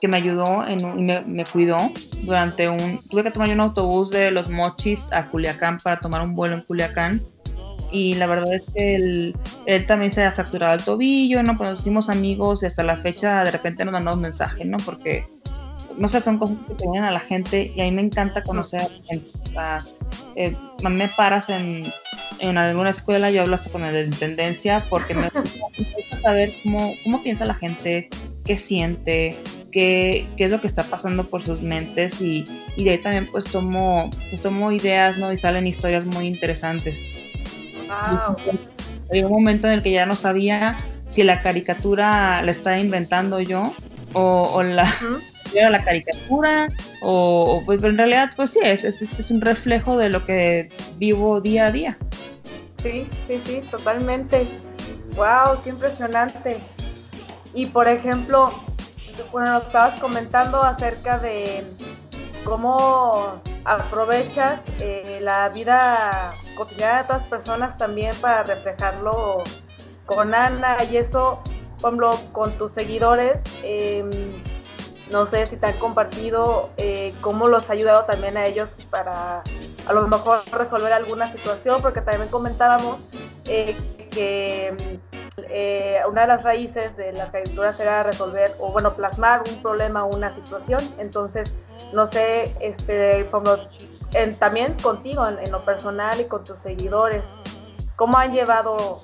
que 0.00 0.08
me 0.08 0.16
ayudó 0.16 0.66
en 0.66 1.06
me, 1.26 1.44
cuidó 1.44 1.78
durante 2.22 2.68
un... 2.68 3.00
Tuve 3.08 3.22
que 3.22 3.30
tomar 3.30 3.50
un 3.50 3.60
autobús 3.60 4.10
de 4.10 4.30
Los 4.30 4.50
Mochis 4.50 5.12
a 5.12 5.28
Culiacán 5.28 5.78
para 5.78 6.00
tomar 6.00 6.22
un 6.22 6.34
vuelo 6.34 6.56
en 6.56 6.62
Culiacán. 6.62 7.22
Y 7.92 8.14
la 8.14 8.26
verdad 8.26 8.52
es 8.52 8.62
que 8.74 8.96
él, 8.96 9.36
él 9.66 9.86
también 9.86 10.10
se 10.10 10.24
ha 10.24 10.32
fracturado 10.32 10.74
el 10.74 10.84
tobillo, 10.84 11.42
¿no? 11.42 11.56
Pues 11.56 11.70
nos 11.70 11.80
hicimos 11.80 12.10
amigos 12.10 12.62
y 12.62 12.66
hasta 12.66 12.82
la 12.82 12.96
fecha 12.96 13.44
de 13.44 13.52
repente 13.52 13.84
nos 13.84 13.92
mandamos 13.92 14.18
mensajes, 14.18 14.66
¿no? 14.66 14.78
Porque, 14.78 15.28
no 15.96 16.08
sé, 16.08 16.20
son 16.20 16.36
cosas 16.38 16.56
que 16.66 16.74
te 16.74 16.84
vienen 16.90 17.04
a 17.04 17.12
la 17.12 17.20
gente 17.20 17.72
y 17.74 17.80
a 17.80 17.84
mí 17.84 17.92
me 17.92 18.02
encanta 18.02 18.42
conocer 18.42 18.80
a 18.80 19.14
la 19.54 19.80
sea, 19.80 19.95
eh, 20.34 20.56
me 20.82 21.08
paras 21.08 21.48
en, 21.48 21.86
en 22.40 22.58
alguna 22.58 22.90
escuela, 22.90 23.30
yo 23.30 23.42
hablo 23.42 23.54
hasta 23.54 23.70
con 23.70 23.84
el 23.84 23.92
de 23.92 24.04
intendencia 24.04 24.84
porque 24.88 25.14
me 25.14 25.28
gusta, 25.34 26.20
saber 26.20 26.52
cómo, 26.62 26.94
cómo 27.04 27.22
piensa 27.22 27.44
la 27.46 27.54
gente, 27.54 28.08
qué 28.44 28.58
siente, 28.58 29.36
qué, 29.72 30.26
qué 30.36 30.44
es 30.44 30.50
lo 30.50 30.60
que 30.60 30.66
está 30.66 30.84
pasando 30.84 31.24
por 31.24 31.42
sus 31.42 31.62
mentes 31.62 32.20
y, 32.20 32.44
y 32.76 32.84
de 32.84 32.90
ahí 32.90 32.98
también 32.98 33.26
pues 33.30 33.44
tomo, 33.44 34.10
pues 34.30 34.42
tomo 34.42 34.72
ideas, 34.72 35.18
¿no? 35.18 35.32
Y 35.32 35.38
salen 35.38 35.66
historias 35.66 36.06
muy 36.06 36.26
interesantes. 36.26 37.02
¡Wow! 37.88 38.36
Hay 39.12 39.22
un 39.22 39.30
momento 39.30 39.68
en 39.68 39.74
el 39.74 39.82
que 39.82 39.92
ya 39.92 40.04
no 40.04 40.14
sabía 40.14 40.76
si 41.08 41.22
la 41.22 41.40
caricatura 41.40 42.42
la 42.42 42.50
estaba 42.50 42.78
inventando 42.78 43.40
yo 43.40 43.72
o, 44.12 44.50
o 44.54 44.62
la. 44.62 44.86
Era 45.58 45.70
la 45.70 45.84
caricatura 45.84 46.68
o, 47.02 47.62
pues 47.64 47.82
en 47.82 47.96
realidad 47.96 48.30
pues 48.36 48.50
sí 48.50 48.60
es, 48.62 48.84
es, 48.84 49.02
es 49.02 49.30
un 49.30 49.40
reflejo 49.40 49.96
de 49.96 50.08
lo 50.10 50.24
que 50.24 50.68
vivo 50.96 51.40
día 51.40 51.66
a 51.66 51.72
día. 51.72 51.98
Sí, 52.82 53.08
sí, 53.26 53.40
sí, 53.44 53.62
totalmente. 53.70 54.46
¡Wow! 55.16 55.62
¡Qué 55.64 55.70
impresionante! 55.70 56.58
Y 57.54 57.66
por 57.66 57.88
ejemplo, 57.88 58.52
bueno, 59.32 59.52
nos 59.52 59.66
estabas 59.66 59.98
comentando 59.98 60.62
acerca 60.62 61.18
de 61.18 61.64
cómo 62.44 63.40
aprovechas 63.64 64.60
eh, 64.80 65.18
la 65.22 65.48
vida 65.48 66.32
cotidiana 66.54 66.98
de 66.98 67.02
otras 67.04 67.24
personas 67.24 67.76
también 67.76 68.14
para 68.20 68.42
reflejarlo 68.44 69.42
con 70.04 70.34
Ana 70.34 70.76
y 70.90 70.98
eso, 70.98 71.40
por 71.80 71.94
ejemplo, 71.94 72.10
con 72.32 72.52
tus 72.58 72.72
seguidores. 72.72 73.42
eh, 73.62 74.04
no 75.10 75.26
sé 75.26 75.46
si 75.46 75.56
te 75.56 75.66
han 75.66 75.78
compartido 75.78 76.70
eh, 76.76 77.12
cómo 77.20 77.48
los 77.48 77.70
ha 77.70 77.72
ayudado 77.74 78.04
también 78.04 78.36
a 78.36 78.46
ellos 78.46 78.74
para 78.90 79.42
a 79.86 79.92
lo 79.92 80.08
mejor 80.08 80.40
resolver 80.52 80.92
alguna 80.92 81.30
situación, 81.30 81.80
porque 81.80 82.00
también 82.00 82.28
comentábamos 82.28 82.96
eh, 83.46 83.76
que 84.10 84.98
eh, 85.48 86.00
una 86.08 86.22
de 86.22 86.26
las 86.26 86.42
raíces 86.42 86.96
de 86.96 87.12
las 87.12 87.30
caricaturas 87.30 87.78
era 87.78 88.02
resolver 88.02 88.54
o 88.58 88.72
bueno 88.72 88.94
plasmar 88.94 89.42
un 89.48 89.62
problema 89.62 90.04
o 90.04 90.14
una 90.14 90.34
situación. 90.34 90.80
Entonces, 90.98 91.52
no 91.92 92.06
sé, 92.06 92.56
este, 92.60 93.28
en- 94.14 94.38
también 94.38 94.74
contigo 94.82 95.26
en, 95.28 95.50
lo 95.52 95.64
personal 95.64 96.20
y 96.20 96.24
con 96.24 96.42
tus 96.44 96.58
seguidores, 96.60 97.22
¿cómo 97.96 98.16
han 98.18 98.32
llevado 98.32 99.00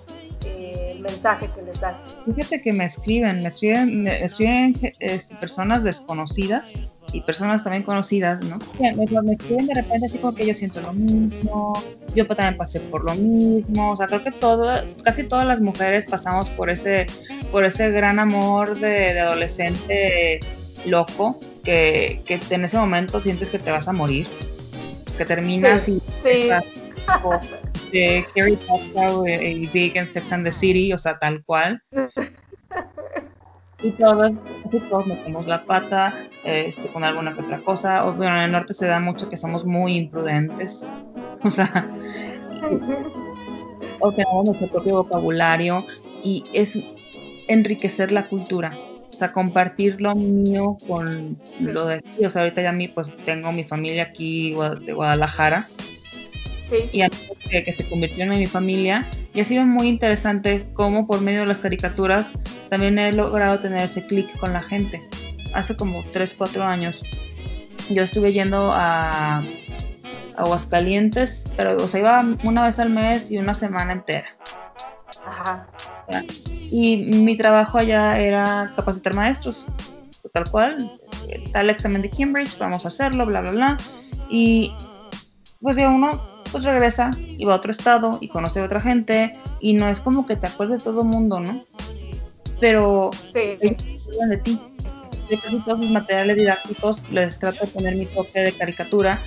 mensaje 1.02 1.48
que 1.54 1.62
les 1.62 1.80
das? 1.80 1.96
Fíjate 2.24 2.60
que 2.60 2.72
me 2.72 2.84
escriben, 2.84 3.40
me 3.40 3.48
escriben, 3.48 4.02
me 4.02 4.24
escriben 4.24 4.74
este, 5.00 5.34
personas 5.36 5.84
desconocidas 5.84 6.86
y 7.12 7.20
personas 7.20 7.62
también 7.62 7.82
conocidas, 7.82 8.40
¿no? 8.42 8.58
Me, 8.78 8.90
escriben 9.32 9.66
de 9.66 9.74
repente 9.74 10.06
así 10.06 10.18
como 10.18 10.34
que 10.34 10.46
yo 10.46 10.54
siento 10.54 10.80
lo 10.80 10.92
mismo, 10.92 11.72
yo 12.14 12.26
también 12.26 12.56
pasé 12.56 12.80
por 12.80 13.04
lo 13.04 13.14
mismo, 13.14 13.90
o 13.90 13.96
sea, 13.96 14.06
creo 14.06 14.22
que 14.22 14.32
todo, 14.32 14.70
casi 15.02 15.24
todas 15.24 15.46
las 15.46 15.60
mujeres 15.60 16.06
pasamos 16.06 16.48
por 16.50 16.70
ese, 16.70 17.06
por 17.50 17.64
ese 17.64 17.90
gran 17.90 18.18
amor 18.18 18.78
de, 18.78 19.12
de 19.12 19.20
adolescente 19.20 20.40
loco 20.86 21.38
que, 21.64 22.22
que 22.24 22.40
en 22.50 22.64
ese 22.64 22.78
momento 22.78 23.20
sientes 23.20 23.50
que 23.50 23.58
te 23.58 23.70
vas 23.70 23.88
a 23.88 23.92
morir, 23.92 24.26
que 25.18 25.24
terminas 25.24 25.88
y 25.88 26.00
Sí, 26.22 26.48
estás 26.48 26.64
de 27.92 28.26
Carrie 28.34 28.56
Bradshaw 28.56 29.26
y 29.26 29.66
Big 29.66 29.96
en 29.96 30.08
Sex 30.08 30.32
and 30.32 30.44
the 30.44 30.52
City, 30.52 30.92
o 30.92 30.98
sea, 30.98 31.18
tal 31.18 31.44
cual. 31.44 31.82
y 33.82 33.90
todos, 33.92 34.32
así 34.66 34.80
todos 34.88 35.06
metemos 35.06 35.46
la 35.46 35.64
pata 35.64 36.14
este, 36.44 36.88
con 36.88 37.04
alguna 37.04 37.34
que 37.34 37.42
otra 37.42 37.60
cosa. 37.60 38.06
O, 38.06 38.14
bueno, 38.14 38.36
en 38.36 38.42
el 38.42 38.52
norte 38.52 38.74
se 38.74 38.86
da 38.86 39.00
mucho 39.00 39.28
que 39.28 39.36
somos 39.36 39.64
muy 39.64 39.96
imprudentes. 39.96 40.86
O 41.44 41.50
sea, 41.50 41.90
o 43.98 44.12
tenemos 44.12 44.44
nuestro 44.44 44.68
propio 44.68 45.02
vocabulario 45.02 45.84
y 46.22 46.44
es 46.52 46.78
enriquecer 47.48 48.12
la 48.12 48.28
cultura. 48.28 48.72
O 49.12 49.16
sea, 49.16 49.32
compartir 49.32 50.00
lo 50.00 50.14
mío 50.14 50.76
con 50.86 51.36
lo 51.60 51.86
de 51.86 51.96
aquí. 51.96 52.24
O 52.24 52.30
sea, 52.30 52.42
ahorita 52.42 52.62
ya 52.62 52.70
mí, 52.70 52.86
pues 52.86 53.10
tengo 53.24 53.50
mi 53.50 53.64
familia 53.64 54.04
aquí 54.04 54.54
de 54.86 54.92
Guadalajara. 54.92 55.68
Y 56.92 57.02
a 57.02 57.08
mí, 57.08 57.14
que, 57.50 57.64
que 57.64 57.72
se 57.72 57.88
convirtieron 57.88 58.32
en 58.32 58.40
mi 58.40 58.46
familia. 58.46 59.08
Y 59.34 59.40
ha 59.40 59.44
sido 59.44 59.64
muy 59.64 59.88
interesante 59.88 60.66
cómo 60.74 61.06
por 61.06 61.20
medio 61.20 61.40
de 61.40 61.46
las 61.46 61.58
caricaturas 61.58 62.38
también 62.68 62.98
he 62.98 63.12
logrado 63.12 63.60
tener 63.60 63.82
ese 63.82 64.06
clic 64.06 64.36
con 64.38 64.52
la 64.52 64.62
gente. 64.62 65.02
Hace 65.54 65.76
como 65.76 66.04
3, 66.12 66.34
4 66.36 66.62
años 66.62 67.02
yo 67.90 68.02
estuve 68.02 68.32
yendo 68.32 68.72
a 68.72 69.42
Aguascalientes, 70.36 71.50
pero 71.56 71.76
o 71.76 71.88
sea, 71.88 72.00
iba 72.00 72.24
una 72.44 72.64
vez 72.64 72.78
al 72.78 72.90
mes 72.90 73.30
y 73.30 73.38
una 73.38 73.54
semana 73.54 73.92
entera. 73.92 74.26
Ajá. 75.26 75.66
Y 76.70 76.96
mi 76.96 77.36
trabajo 77.36 77.78
allá 77.78 78.18
era 78.18 78.72
capacitar 78.74 79.14
maestros, 79.14 79.66
tal 80.32 80.50
cual, 80.50 81.00
tal 81.52 81.70
examen 81.70 82.02
de 82.02 82.10
Cambridge, 82.10 82.58
vamos 82.58 82.84
a 82.84 82.88
hacerlo, 82.88 83.26
bla, 83.26 83.40
bla, 83.40 83.50
bla. 83.50 83.76
Y 84.30 84.74
pues 85.60 85.76
ya 85.76 85.88
uno 85.88 86.31
pues 86.52 86.64
regresa 86.64 87.10
y 87.18 87.44
va 87.44 87.54
a 87.54 87.56
otro 87.56 87.72
estado 87.72 88.18
y 88.20 88.28
conoce 88.28 88.60
a 88.60 88.64
otra 88.64 88.80
gente 88.80 89.36
y 89.60 89.72
no 89.72 89.88
es 89.88 90.00
como 90.00 90.26
que 90.26 90.36
te 90.36 90.46
acuerdes 90.46 90.78
de 90.78 90.84
todo 90.84 91.02
el 91.02 91.08
mundo, 91.08 91.40
¿no? 91.40 91.64
Pero 92.60 93.10
sí. 93.32 93.56
ellos 93.62 93.76
de 94.28 94.36
ti. 94.36 94.60
Yo 95.30 95.40
casi 95.40 95.58
todos 95.64 95.78
mis 95.78 95.90
materiales 95.90 96.36
didácticos 96.36 97.10
les 97.10 97.38
trato 97.38 97.64
de 97.64 97.72
poner 97.72 97.96
mi 97.96 98.06
toque 98.06 98.40
de 98.40 98.52
caricatura 98.52 99.20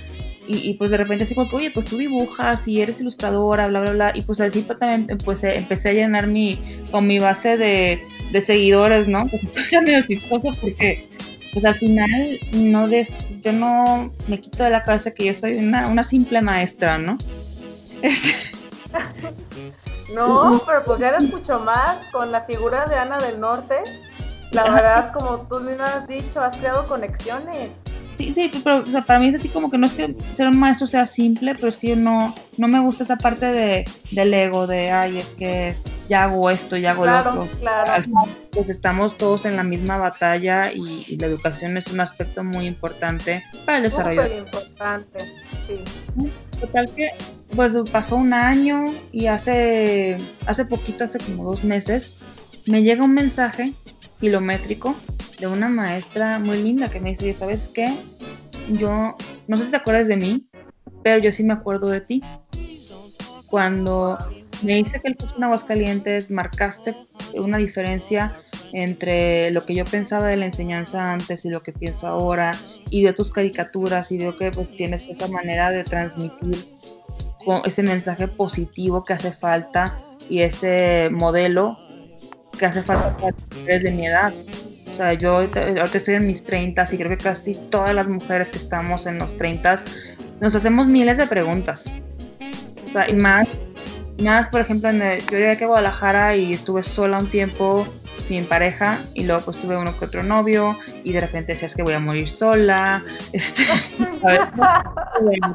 y, 0.48 0.74
pues 0.74 0.92
de 0.92 0.96
repente 0.96 1.24
así 1.24 1.34
como 1.34 1.50
que, 1.50 1.56
oye, 1.56 1.70
pues 1.72 1.86
tú 1.86 1.96
dibujas 1.96 2.68
y 2.68 2.80
eres 2.80 3.00
ilustradora, 3.00 3.66
bla, 3.66 3.80
bla, 3.80 3.90
bla. 3.90 4.12
Y 4.14 4.22
pues 4.22 4.40
así 4.40 4.62
también 4.62 5.18
pues, 5.24 5.42
eh, 5.42 5.56
empecé 5.56 5.90
a 5.90 5.92
llenar 5.92 6.28
mi, 6.28 6.60
con 6.92 7.06
mi 7.06 7.18
base 7.18 7.56
de, 7.56 8.00
de 8.30 8.40
seguidores, 8.40 9.08
¿no? 9.08 9.28
Pues 9.52 9.70
ya 9.70 9.80
medio 9.80 10.06
chistoso 10.06 10.56
porque 10.60 11.08
pues 11.52 11.64
al 11.64 11.76
final 11.76 12.38
no 12.52 12.88
de, 12.88 13.08
yo 13.40 13.52
no 13.52 14.12
me 14.28 14.40
quito 14.40 14.64
de 14.64 14.70
la 14.70 14.82
cabeza 14.82 15.12
que 15.12 15.24
yo 15.24 15.34
soy 15.34 15.56
una, 15.56 15.88
una 15.88 16.02
simple 16.02 16.42
maestra, 16.42 16.98
¿no? 16.98 17.16
no, 20.14 20.60
pero 20.66 20.84
pues 20.84 21.00
ya 21.00 21.12
la 21.12 21.18
escucho 21.18 21.60
más 21.60 21.98
con 22.12 22.32
la 22.32 22.42
figura 22.42 22.84
de 22.86 22.96
Ana 22.96 23.18
del 23.18 23.40
Norte. 23.40 23.76
La 24.52 24.64
verdad, 24.64 25.12
como 25.12 25.46
tú 25.48 25.60
me 25.60 25.74
has 25.74 26.06
dicho, 26.06 26.40
has 26.40 26.56
creado 26.56 26.86
conexiones. 26.86 27.70
Sí, 28.16 28.32
sí, 28.34 28.50
pero 28.64 28.78
o 28.78 28.86
sea, 28.86 29.04
para 29.04 29.20
mí 29.20 29.28
es 29.28 29.34
así 29.34 29.48
como 29.48 29.70
que 29.70 29.78
no 29.78 29.86
es 29.86 29.92
que 29.92 30.14
ser 30.34 30.48
un 30.48 30.58
maestro 30.58 30.86
sea 30.86 31.06
simple, 31.06 31.54
pero 31.54 31.68
es 31.68 31.76
que 31.76 31.88
yo 31.88 31.96
no, 31.96 32.34
no 32.56 32.68
me 32.68 32.80
gusta 32.80 33.04
esa 33.04 33.16
parte 33.16 33.46
de, 33.46 33.84
del 34.10 34.32
ego, 34.32 34.66
de, 34.66 34.90
ay, 34.90 35.18
es 35.18 35.34
que 35.34 35.74
ya 36.08 36.24
hago 36.24 36.48
esto, 36.50 36.76
ya 36.76 36.92
hago 36.92 37.06
lo 37.06 37.18
otro. 37.18 37.48
Claro. 37.60 38.04
pues 38.52 38.70
estamos 38.70 39.18
todos 39.18 39.44
en 39.44 39.56
la 39.56 39.62
misma 39.62 39.96
batalla 39.96 40.72
y, 40.72 41.16
la 41.16 41.26
educación 41.26 41.76
es 41.76 41.88
un 41.88 42.00
aspecto 42.00 42.44
muy 42.44 42.66
importante 42.66 43.44
para 43.64 43.78
el 43.78 43.84
desarrollo. 43.84 44.22
Muy 44.22 44.38
importante, 44.38 45.18
sí. 45.66 45.80
Total 46.60 46.90
que, 46.94 47.10
pues 47.54 47.74
pasó 47.92 48.16
un 48.16 48.32
año 48.32 48.84
y 49.12 49.26
hace, 49.26 50.16
hace 50.46 50.64
poquito, 50.64 51.04
hace 51.04 51.18
como 51.18 51.44
dos 51.44 51.64
meses, 51.64 52.22
me 52.66 52.82
llega 52.82 53.04
un 53.04 53.12
mensaje 53.12 53.72
kilométrico 54.20 54.96
de 55.38 55.46
una 55.46 55.68
maestra 55.68 56.38
muy 56.38 56.62
linda 56.62 56.88
que 56.88 57.00
me 57.00 57.10
dice, 57.10 57.34
¿sabes 57.34 57.68
qué? 57.68 57.94
Yo, 58.72 59.16
no 59.46 59.58
sé 59.58 59.64
si 59.64 59.70
te 59.70 59.76
acuerdas 59.76 60.08
de 60.08 60.16
mí, 60.16 60.46
pero 61.02 61.18
yo 61.18 61.30
sí 61.30 61.44
me 61.44 61.52
acuerdo 61.52 61.88
de 61.88 62.00
ti. 62.00 62.22
Cuando 63.46 64.18
me 64.62 64.74
dice 64.74 65.00
que 65.00 65.08
el 65.08 65.16
curso 65.16 65.36
en 65.36 65.44
Aguascalientes 65.44 66.30
marcaste 66.30 66.96
una 67.34 67.58
diferencia 67.58 68.40
entre 68.72 69.50
lo 69.52 69.64
que 69.64 69.74
yo 69.74 69.84
pensaba 69.84 70.26
de 70.26 70.36
la 70.36 70.46
enseñanza 70.46 71.12
antes 71.12 71.44
y 71.44 71.50
lo 71.50 71.62
que 71.62 71.72
pienso 71.72 72.08
ahora, 72.08 72.52
y 72.90 73.04
veo 73.04 73.14
tus 73.14 73.32
caricaturas 73.32 74.10
y 74.12 74.18
veo 74.18 74.36
que 74.36 74.50
pues, 74.50 74.74
tienes 74.76 75.08
esa 75.08 75.28
manera 75.28 75.70
de 75.70 75.84
transmitir 75.84 76.76
ese 77.64 77.82
mensaje 77.82 78.26
positivo 78.26 79.04
que 79.04 79.12
hace 79.12 79.30
falta 79.30 80.00
y 80.28 80.40
ese 80.40 81.08
modelo 81.10 81.78
que 82.58 82.66
hace 82.66 82.82
falta 82.82 83.16
para 83.16 83.78
de 83.78 83.90
mi 83.92 84.06
edad. 84.06 84.32
O 84.96 84.98
sea, 84.98 85.12
yo 85.12 85.36
ahorita 85.36 85.84
estoy 85.92 86.14
en 86.14 86.26
mis 86.26 86.42
30 86.42 86.84
y 86.90 86.96
creo 86.96 87.10
que 87.10 87.18
casi 87.18 87.54
todas 87.54 87.94
las 87.94 88.08
mujeres 88.08 88.48
que 88.48 88.56
estamos 88.56 89.06
en 89.06 89.18
los 89.18 89.36
30 89.36 89.74
nos 90.40 90.56
hacemos 90.56 90.86
miles 90.86 91.18
de 91.18 91.26
preguntas. 91.26 91.92
O 92.88 92.92
sea, 92.92 93.06
y 93.06 93.12
más, 93.12 93.46
más 94.22 94.48
por 94.48 94.62
ejemplo, 94.62 94.88
en 94.88 95.00
yo 95.00 95.36
llegué 95.36 95.64
a 95.64 95.66
Guadalajara 95.66 96.34
y 96.36 96.54
estuve 96.54 96.82
sola 96.82 97.18
un 97.18 97.26
tiempo 97.26 97.86
sin 98.24 98.46
pareja 98.46 99.00
y 99.12 99.24
luego 99.24 99.42
pues 99.44 99.58
tuve 99.58 99.76
uno 99.76 99.92
que 99.98 100.06
otro 100.06 100.22
novio 100.22 100.78
y 101.04 101.12
de 101.12 101.20
repente 101.20 101.52
decías 101.52 101.74
que 101.74 101.82
voy 101.82 101.92
a 101.92 102.00
morir 102.00 102.30
sola, 102.30 103.04
este, 103.34 103.64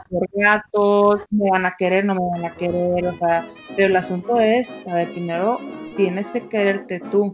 por 0.07 0.29
gatos, 0.33 1.21
me 1.31 1.49
van 1.49 1.65
a 1.65 1.75
querer, 1.75 2.05
no 2.05 2.13
me 2.13 2.29
van 2.29 2.45
a 2.45 2.55
querer, 2.55 3.07
o 3.07 3.17
sea, 3.17 3.47
pero 3.75 3.87
el 3.87 3.95
asunto 3.95 4.39
es, 4.39 4.79
a 4.87 4.95
ver, 4.95 5.11
primero 5.11 5.59
tienes 5.95 6.31
que 6.31 6.47
quererte 6.47 6.99
tú, 7.11 7.33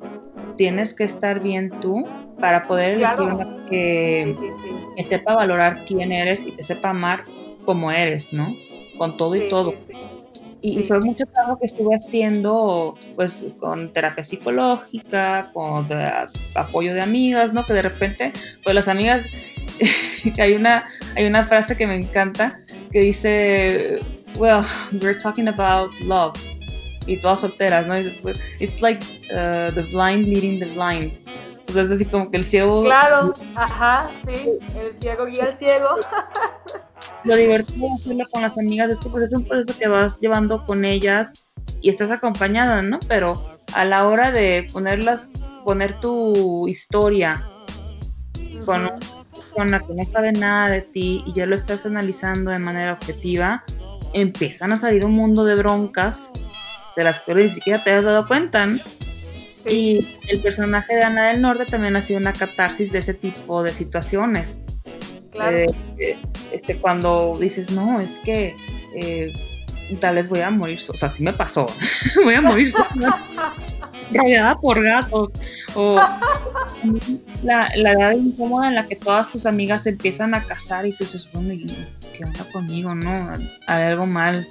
tienes 0.57 0.93
que 0.93 1.03
estar 1.03 1.39
bien 1.39 1.69
tú 1.81 2.05
para 2.39 2.67
poder 2.67 2.95
elegir 2.95 3.21
una 3.21 3.65
que, 3.69 4.35
sepa 5.07 5.35
valorar 5.35 5.83
quién 5.85 6.11
eres 6.11 6.45
y 6.45 6.51
que 6.51 6.63
sepa 6.63 6.89
amar 6.89 7.25
como 7.65 7.91
eres, 7.91 8.33
¿no? 8.33 8.55
Con 8.97 9.17
todo 9.17 9.35
y 9.35 9.49
todo. 9.49 9.73
Y, 10.61 10.83
fue 10.83 10.99
mucho 10.99 11.25
trabajo 11.25 11.59
que 11.59 11.67
estuve 11.67 11.95
haciendo, 11.95 12.95
pues, 13.15 13.45
con 13.59 13.93
terapia 13.93 14.23
psicológica, 14.23 15.51
con 15.53 15.87
apoyo 16.55 16.93
de 16.93 17.01
amigas, 17.01 17.53
¿no? 17.53 17.63
Que 17.65 17.73
de 17.73 17.83
repente, 17.83 18.33
pues 18.63 18.73
las 18.73 18.87
amigas, 18.87 19.23
hay 20.39 20.53
una, 20.53 20.89
hay 21.15 21.25
una 21.25 21.45
frase 21.45 21.77
que 21.77 21.85
me 21.85 21.95
encanta 21.95 22.59
que 22.91 22.99
dice, 22.99 23.99
well, 24.37 24.65
we're 25.01 25.17
talking 25.17 25.47
about 25.47 25.91
love 26.01 26.35
y 27.07 27.17
todas 27.17 27.39
solteras, 27.39 27.87
¿no? 27.87 27.95
Pues, 28.21 28.39
it's 28.59 28.81
like 28.81 29.03
uh, 29.31 29.71
the 29.71 29.87
blind 29.91 30.27
leading 30.27 30.59
the 30.59 30.65
blind. 30.73 31.19
Entonces, 31.67 31.91
así 31.91 32.05
como 32.05 32.29
que 32.29 32.37
el 32.37 32.43
ciego. 32.43 32.83
Claro, 32.83 33.33
ajá, 33.55 34.09
sí, 34.25 34.51
el 34.75 34.97
ciego 34.99 35.25
guía 35.25 35.45
al 35.45 35.57
ciego. 35.57 35.89
Lo 37.23 37.35
divertido 37.35 37.87
hacerlo 37.95 38.25
con 38.31 38.41
las 38.41 38.57
amigas 38.57 38.89
es 38.89 38.99
que 38.99 39.09
pues, 39.09 39.25
es 39.25 39.33
un 39.33 39.43
proceso 39.43 39.77
que 39.77 39.87
vas 39.87 40.19
llevando 40.19 40.65
con 40.65 40.85
ellas 40.85 41.45
y 41.81 41.89
estás 41.89 42.09
acompañada, 42.11 42.81
¿no? 42.81 42.99
Pero 43.07 43.57
a 43.73 43.85
la 43.85 44.07
hora 44.07 44.31
de 44.31 44.67
ponerlas, 44.71 45.29
poner 45.65 45.99
tu 45.99 46.67
historia 46.67 47.45
con 48.65 48.81
una 48.81 48.99
persona 49.33 49.79
que 49.79 49.93
no 49.93 50.03
sabe 50.05 50.31
nada 50.31 50.69
de 50.69 50.81
ti 50.81 51.23
y 51.25 51.33
ya 51.33 51.45
lo 51.45 51.55
estás 51.55 51.85
analizando 51.85 52.51
de 52.51 52.59
manera 52.59 52.93
objetiva, 52.93 53.63
empiezan 54.13 54.71
a 54.71 54.75
salir 54.75 55.05
un 55.05 55.13
mundo 55.13 55.45
de 55.45 55.55
broncas 55.55 56.31
de 56.95 57.03
las 57.03 57.19
que 57.19 57.35
ni 57.35 57.51
siquiera 57.51 57.83
te 57.83 57.91
has 57.91 58.03
dado 58.03 58.27
cuenta. 58.27 58.67
Y 59.69 60.17
el 60.29 60.39
personaje 60.39 60.95
de 60.95 61.03
Ana 61.03 61.29
del 61.29 61.41
Norte 61.41 61.65
también 61.65 61.95
ha 61.95 62.01
sido 62.01 62.19
una 62.19 62.33
catarsis 62.33 62.91
de 62.91 62.99
ese 62.99 63.13
tipo 63.13 63.63
de 63.63 63.69
situaciones. 63.69 64.61
Claro. 65.31 65.57
Eh, 65.57 65.67
eh, 65.99 66.17
este, 66.51 66.77
cuando 66.77 67.37
dices, 67.39 67.69
no, 67.69 67.99
es 67.99 68.19
que 68.19 68.55
eh, 68.95 69.33
tal 69.99 70.15
vez 70.15 70.29
voy 70.29 70.41
a 70.41 70.49
morir, 70.49 70.79
o 70.89 70.97
sea, 70.97 71.11
sí 71.11 71.23
me 71.23 71.33
pasó, 71.33 71.67
voy 72.23 72.33
a 72.33 72.41
morir 72.41 72.73
rayada 74.11 74.55
por 74.61 74.83
gatos, 74.83 75.29
o 75.75 75.99
la, 77.43 77.69
la 77.75 77.91
edad 77.91 78.11
incómoda 78.13 78.69
en 78.69 78.75
la 78.75 78.87
que 78.87 78.95
todas 78.95 79.29
tus 79.29 79.45
amigas 79.45 79.85
empiezan 79.85 80.33
a 80.33 80.41
casar 80.43 80.85
y 80.85 80.93
tú 80.93 81.03
dices, 81.03 81.29
bueno, 81.31 81.53
¿qué 82.13 82.25
onda 82.25 82.45
conmigo? 82.51 82.93
No, 82.95 83.33
hay 83.67 83.83
algo 83.83 84.05
mal. 84.05 84.47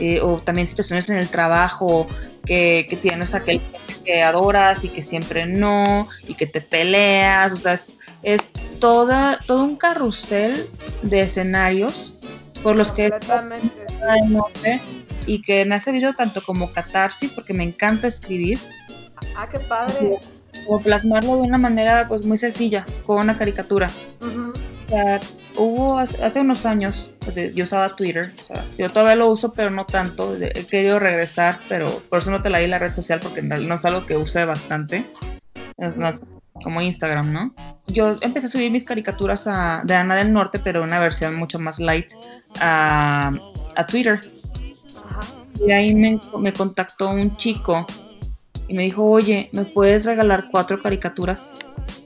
Eh, 0.00 0.20
o 0.20 0.38
también 0.38 0.66
situaciones 0.66 1.08
en 1.08 1.18
el 1.18 1.28
trabajo 1.28 2.08
que, 2.44 2.84
que 2.90 2.96
tienes 2.96 3.32
aquel 3.32 3.60
que 4.04 4.22
adoras 4.22 4.84
y 4.84 4.88
que 4.88 5.02
siempre 5.02 5.46
no, 5.46 6.08
y 6.26 6.34
que 6.34 6.46
te 6.46 6.60
peleas, 6.60 7.52
o 7.52 7.56
sea, 7.56 7.78
es, 8.22 8.50
toda, 8.80 9.38
todo 9.46 9.64
un 9.64 9.76
carrusel 9.76 10.68
de 11.02 11.20
escenarios 11.20 12.14
por 12.62 12.76
los 12.76 12.92
que 12.92 13.12
y 15.26 15.40
que 15.40 15.64
me 15.64 15.76
ha 15.76 15.80
servido 15.80 16.12
tanto 16.12 16.42
como 16.42 16.70
catarsis, 16.70 17.32
porque 17.32 17.54
me 17.54 17.64
encanta 17.64 18.08
escribir. 18.08 18.58
Ah, 19.36 19.48
qué 19.50 19.58
padre. 19.60 20.18
O 20.66 20.78
plasmarlo 20.78 21.36
de 21.36 21.42
una 21.42 21.56
manera 21.56 22.06
pues 22.08 22.26
muy 22.26 22.36
sencilla, 22.36 22.84
con 23.06 23.18
una 23.18 23.38
caricatura 23.38 23.88
hubo 25.56 25.98
hace, 25.98 26.40
unos 26.40 26.66
años, 26.66 27.10
pues, 27.20 27.54
yo 27.54 27.64
usaba 27.64 27.88
Twitter, 27.90 28.32
o 28.40 28.44
sea, 28.44 28.64
yo 28.78 28.90
todavía 28.90 29.16
lo 29.16 29.30
uso, 29.30 29.52
pero 29.52 29.70
no 29.70 29.86
tanto. 29.86 30.36
He 30.36 30.66
querido 30.66 30.98
regresar, 30.98 31.60
pero 31.68 32.02
por 32.08 32.20
eso 32.20 32.30
no 32.30 32.40
te 32.40 32.50
la 32.50 32.58
di 32.58 32.66
la 32.66 32.78
red 32.78 32.94
social 32.94 33.20
porque 33.22 33.42
no 33.42 33.74
es 33.74 33.84
algo 33.84 34.06
que 34.06 34.16
use 34.16 34.44
bastante. 34.44 35.06
como 36.62 36.80
Instagram, 36.80 37.32
¿no? 37.32 37.54
Yo 37.86 38.16
empecé 38.20 38.46
a 38.46 38.50
subir 38.50 38.70
mis 38.70 38.84
caricaturas 38.84 39.46
a, 39.46 39.82
de 39.84 39.94
Ana 39.94 40.14
del 40.16 40.32
Norte, 40.32 40.58
pero 40.58 40.82
una 40.82 40.98
versión 40.98 41.34
mucho 41.34 41.58
más 41.58 41.78
light 41.78 42.12
a, 42.60 43.32
a 43.76 43.86
Twitter. 43.86 44.20
Y 45.66 45.70
ahí 45.70 45.94
me, 45.94 46.18
me 46.38 46.52
contactó 46.52 47.10
un 47.10 47.36
chico 47.36 47.86
y 48.66 48.74
me 48.74 48.84
dijo, 48.84 49.04
oye, 49.04 49.50
¿me 49.52 49.64
puedes 49.64 50.04
regalar 50.04 50.48
cuatro 50.50 50.80
caricaturas? 50.80 51.52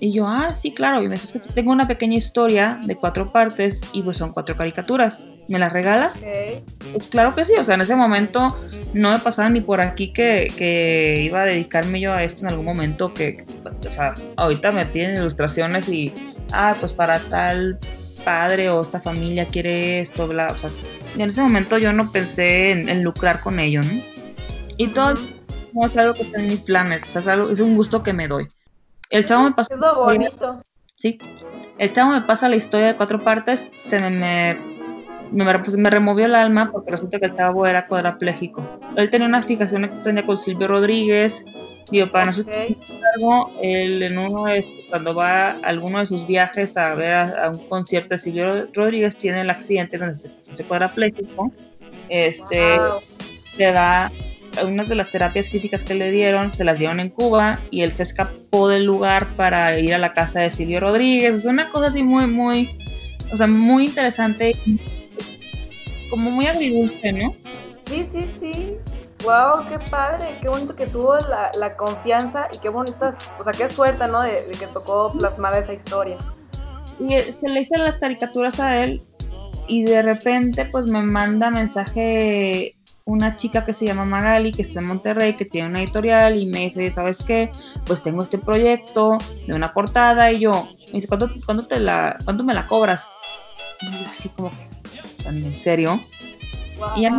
Y 0.01 0.13
yo, 0.13 0.27
ah, 0.29 0.55
sí, 0.55 0.73
claro. 0.73 1.03
Y 1.03 1.09
me 1.09 1.15
dice, 1.17 1.27
es 1.27 1.33
que 1.47 1.53
tengo 1.53 1.73
una 1.73 1.89
pequeña 1.89 2.17
historia 2.17 2.79
de 2.85 2.97
cuatro 2.99 3.33
partes 3.33 3.81
y 3.93 4.03
pues 4.03 4.17
son 4.19 4.33
cuatro 4.33 4.57
caricaturas. 4.57 5.27
¿Me 5.49 5.59
las 5.59 5.73
regalas? 5.73 6.23
Ok. 6.23 6.63
Pues 6.93 7.09
claro 7.09 7.35
que 7.35 7.45
sí. 7.45 7.55
O 7.59 7.65
sea, 7.65 7.75
en 7.75 7.81
ese 7.81 7.97
momento 7.97 8.47
no 8.93 9.13
me 9.13 9.19
pasaba 9.19 9.49
ni 9.51 9.61
por 9.61 9.81
aquí 9.81 10.13
que, 10.13 10.53
que 10.57 11.23
iba 11.23 11.43
a 11.43 11.47
dedicarme 11.47 12.01
yo 12.01 12.13
a 12.13 12.23
esto 12.23 12.43
en 12.45 12.51
algún 12.51 12.65
momento. 12.67 13.13
Que, 13.13 13.45
o 13.87 13.91
sea, 13.91 14.15
ahorita 14.37 14.71
me 14.73 14.87
piden 14.87 15.17
ilustraciones 15.17 15.89
y, 15.89 16.15
ah, 16.53 16.77
pues 16.79 16.93
para 16.93 17.29
tal 17.29 17.81
padre 18.25 18.69
o 18.71 18.81
esta 18.83 19.01
familia 19.01 19.49
quiere 19.49 20.01
esto, 20.01 20.29
bla. 20.29 20.49
O 20.53 20.57
sea, 20.57 20.71
y 21.17 21.23
en 21.23 21.31
ese 21.31 21.43
momento 21.43 21.79
yo 21.79 21.93
no 21.93 22.13
pensé 22.13 22.71
en, 22.73 22.89
en 22.89 23.03
lucrar 23.03 23.41
con 23.41 23.59
ello, 23.59 23.83
¿no? 23.83 24.03
Y 24.77 24.89
todo 24.95 25.15
no 25.73 25.87
es 25.87 25.97
algo 25.97 26.15
que 26.15 26.23
está 26.25 26.39
en 26.41 26.49
mis 26.49 26.63
planes. 26.63 27.05
O 27.07 27.09
sea, 27.11 27.23
es, 27.23 27.29
algo- 27.29 27.51
es 27.51 27.61
un 27.61 27.77
gusto 27.77 28.03
que 28.03 28.13
me 28.13 28.29
doy. 28.29 28.49
El 29.11 29.27
chavo 29.27 29.45
me 29.45 29.53
pasó 29.53 29.75
Es 29.75 29.81
lo 29.81 30.05
bonito. 30.05 30.63
Sí. 30.97 31.19
El 31.79 31.93
chavo 31.93 32.13
me 32.13 32.23
pasa 32.23 32.49
la 32.49 32.57
historia 32.57 32.89
de 32.89 32.97
cuatro 32.97 33.23
partes, 33.23 33.71
se 33.77 33.99
me, 34.01 34.11
me, 34.11 34.57
me, 35.31 35.59
pues, 35.61 35.77
me 35.77 35.91
removió 35.91 36.27
el 36.27 36.35
alma 36.35 36.71
porque 36.73 36.91
resulta 36.91 37.19
que 37.21 37.27
el 37.27 37.35
chavo 37.35 37.67
era 37.67 37.87
cuadrapléjico. 37.87 38.63
Él 38.97 39.11
tenía 39.11 39.29
una 39.29 39.43
fijación 39.43 39.85
extraña 39.85 40.27
con 40.27 40.37
Silvio 40.37 40.69
Rodríguez. 40.69 41.45
Digo, 41.91 42.11
para 42.11 42.27
nosotros, 42.27 42.55
él 43.63 44.03
en 44.03 44.19
uno 44.19 44.45
de 44.45 44.63
cuando 44.91 45.15
va 45.15 45.53
a 45.53 45.59
alguno 45.63 46.01
de 46.01 46.07
sus 46.07 46.27
viajes 46.27 46.77
a 46.77 46.95
ver 46.95 47.15
a, 47.15 47.45
a 47.47 47.51
un 47.51 47.67
concierto 47.69 48.11
de 48.11 48.19
Silvio 48.19 48.69
Rodríguez, 48.75 49.17
tiene 49.17 49.41
el 49.41 49.49
accidente 49.51 49.97
donde 49.97 50.15
se, 50.15 50.31
se 50.43 50.53
hace 50.53 50.65
cuadrapléjico. 50.65 51.51
Este, 52.09 52.79
Wow. 52.79 53.01
le 53.57 53.73
da 53.73 54.13
unas 54.65 54.89
de 54.89 54.95
las 54.95 55.11
terapias 55.11 55.49
físicas 55.49 55.85
que 55.85 55.95
le 55.95 56.11
dieron, 56.11 56.53
se 56.53 56.65
las 56.65 56.79
dieron 56.79 57.01
en 57.01 57.11
Cuba 57.11 57.61
y 57.71 57.83
él 57.83 57.93
se 57.93 58.03
escapó 58.03 58.69
del 58.69 58.85
lugar 58.85 59.27
para 59.37 59.79
ir 59.79 59.95
a 59.95 59.99
la 59.99 60.13
casa 60.13 60.41
de 60.41 60.51
Silvio 60.51 60.81
Rodríguez. 60.81 61.35
Es 61.35 61.45
una 61.45 61.71
cosa 61.71 61.89
así 61.89 62.03
muy, 62.03 62.27
muy, 62.27 62.79
o 63.33 63.37
sea, 63.37 63.47
muy 63.47 63.87
interesante, 63.87 64.57
como 66.11 66.31
muy 66.31 66.47
agridulce, 66.47 67.13
¿no? 67.13 67.35
Sí, 67.87 68.07
sí, 68.11 68.27
sí. 68.41 68.77
Wow, 69.25 69.69
qué 69.69 69.79
padre, 69.91 70.37
qué 70.41 70.49
bonito 70.49 70.77
que 70.77 70.87
tuvo 70.87 71.17
la, 71.17 71.51
la 71.59 71.75
confianza 71.77 72.49
y 72.55 72.59
qué 72.59 72.69
bonitas, 72.69 73.19
o 73.39 73.45
sea, 73.45 73.53
qué 73.53 73.69
suerte, 73.69 74.07
¿no? 74.07 74.23
De, 74.23 74.45
de 74.47 74.55
que 74.59 74.67
tocó 74.69 75.13
plasmar 75.13 75.61
esa 75.61 75.73
historia. 75.73 76.17
Y 77.01 77.19
se 77.19 77.49
le 77.49 77.61
hice 77.61 77.77
las 77.79 77.97
caricaturas 77.97 78.61
a 78.61 78.85
él 78.85 79.03
y 79.69 79.85
de 79.85 80.03
repente 80.03 80.65
pues 80.65 80.87
me 80.87 81.03
manda 81.03 81.51
mensaje 81.51 82.75
una 83.09 83.37
chica 83.37 83.65
que 83.65 83.73
se 83.73 83.87
llama 83.87 84.05
Magali, 84.05 84.53
que 84.53 84.61
está 84.61 84.81
en 84.81 84.87
Monterrey, 84.87 85.33
que 85.33 85.47
tiene 85.47 85.67
una 85.67 85.83
editorial 85.83 86.39
y 86.39 86.45
me 86.45 86.67
dice, 86.67 86.93
¿sabes 86.93 87.23
qué? 87.23 87.51
Pues 87.87 88.03
tengo 88.03 88.23
este 88.23 88.37
proyecto 88.37 89.17
de 89.47 89.55
una 89.55 89.73
portada 89.73 90.31
y 90.31 90.41
yo, 90.41 90.69
me 90.89 90.93
dice, 90.93 91.09
¿cuánto, 91.09 91.31
cuánto 91.47 91.67
te 91.67 91.81
la, 91.81 92.19
¿cuánto 92.25 92.45
me 92.45 92.53
la 92.53 92.67
cobras? 92.67 93.11
Y 93.81 93.91
yo 93.93 94.07
así 94.07 94.29
como 94.29 94.51
que, 94.51 95.27
¿en 95.27 95.55
serio? 95.55 95.99
Wow. 96.79 96.89
Y 96.97 97.03
ya 97.03 97.11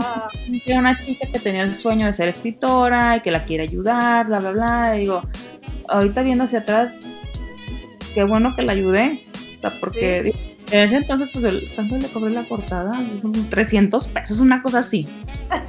me 0.47 0.61
Era 0.63 0.77
una 0.77 0.95
chica 0.95 1.27
que 1.27 1.39
tenía 1.39 1.63
el 1.63 1.73
sueño 1.73 2.05
de 2.05 2.13
ser 2.13 2.29
escritora 2.29 3.17
y 3.17 3.21
que 3.21 3.31
la 3.31 3.45
quiere 3.45 3.63
ayudar, 3.63 4.27
bla, 4.27 4.39
bla, 4.39 4.51
bla. 4.51 4.95
Y 4.95 4.99
digo, 4.99 5.23
ahorita 5.87 6.21
viendo 6.21 6.43
hacia 6.43 6.59
atrás, 6.59 6.93
qué 8.13 8.23
bueno 8.25 8.55
que 8.55 8.61
la 8.61 8.73
ayudé. 8.73 9.25
O 9.57 9.61
sea, 9.61 9.71
porque 9.79 10.35
en 10.71 10.87
ese 10.87 10.97
entonces, 10.97 11.29
pues, 11.33 11.43
el- 11.45 11.67
¿cuánto 11.75 11.97
le 11.97 12.07
cobré 12.09 12.31
la 12.31 12.43
portada? 12.43 12.99
Como 13.21 13.33
300 13.49 14.07
pesos, 14.07 14.39
una 14.39 14.61
cosa 14.61 14.79
así. 14.79 15.07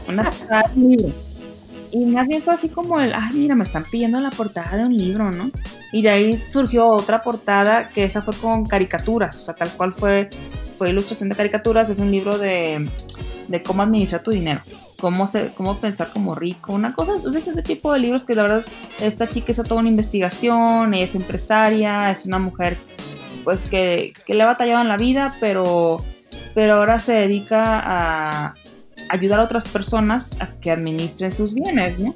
Una 0.08 0.30
portada 0.30 0.64
de 0.74 0.80
un 0.80 0.88
libro. 0.90 1.12
Y 1.92 2.04
más 2.06 2.28
bien 2.28 2.42
fue 2.42 2.54
así 2.54 2.68
como 2.68 3.00
el, 3.00 3.12
ay, 3.14 3.32
mira, 3.34 3.56
me 3.56 3.64
están 3.64 3.84
pidiendo 3.90 4.20
la 4.20 4.30
portada 4.30 4.76
de 4.76 4.84
un 4.84 4.96
libro, 4.96 5.30
¿no? 5.32 5.50
Y 5.92 6.02
de 6.02 6.10
ahí 6.10 6.42
surgió 6.48 6.86
otra 6.86 7.22
portada 7.22 7.88
que 7.88 8.04
esa 8.04 8.22
fue 8.22 8.34
con 8.34 8.64
caricaturas, 8.64 9.36
o 9.36 9.40
sea, 9.40 9.54
tal 9.54 9.70
cual 9.72 9.92
fue, 9.92 10.30
fue 10.76 10.90
ilustración 10.90 11.28
de 11.30 11.34
caricaturas, 11.34 11.90
es 11.90 11.98
un 11.98 12.12
libro 12.12 12.38
de, 12.38 12.88
de 13.48 13.62
cómo 13.64 13.82
administrar 13.82 14.22
tu 14.22 14.30
dinero, 14.30 14.60
cómo, 15.00 15.26
se, 15.26 15.48
cómo 15.56 15.76
pensar 15.78 16.10
como 16.12 16.36
rico, 16.36 16.72
una 16.72 16.94
cosa, 16.94 17.14
es 17.16 17.48
ese 17.48 17.60
tipo 17.62 17.92
de 17.92 17.98
libros 17.98 18.24
que 18.24 18.36
la 18.36 18.42
verdad, 18.44 18.64
esta 19.00 19.28
chica 19.28 19.50
hizo 19.50 19.64
toda 19.64 19.80
una 19.80 19.88
investigación, 19.88 20.94
ella 20.94 21.04
es 21.04 21.16
empresaria, 21.16 22.12
es 22.12 22.24
una 22.24 22.38
mujer 22.38 22.78
pues 23.44 23.66
que, 23.66 24.12
que 24.26 24.34
le 24.34 24.42
ha 24.42 24.46
batallado 24.46 24.82
en 24.82 24.88
la 24.88 24.96
vida, 24.96 25.34
pero, 25.40 26.04
pero 26.54 26.74
ahora 26.74 26.98
se 26.98 27.12
dedica 27.12 27.62
a 27.64 28.54
ayudar 29.08 29.40
a 29.40 29.44
otras 29.44 29.66
personas 29.68 30.30
a 30.40 30.48
que 30.60 30.70
administren 30.70 31.32
sus 31.32 31.54
bienes, 31.54 31.98
¿no? 31.98 32.14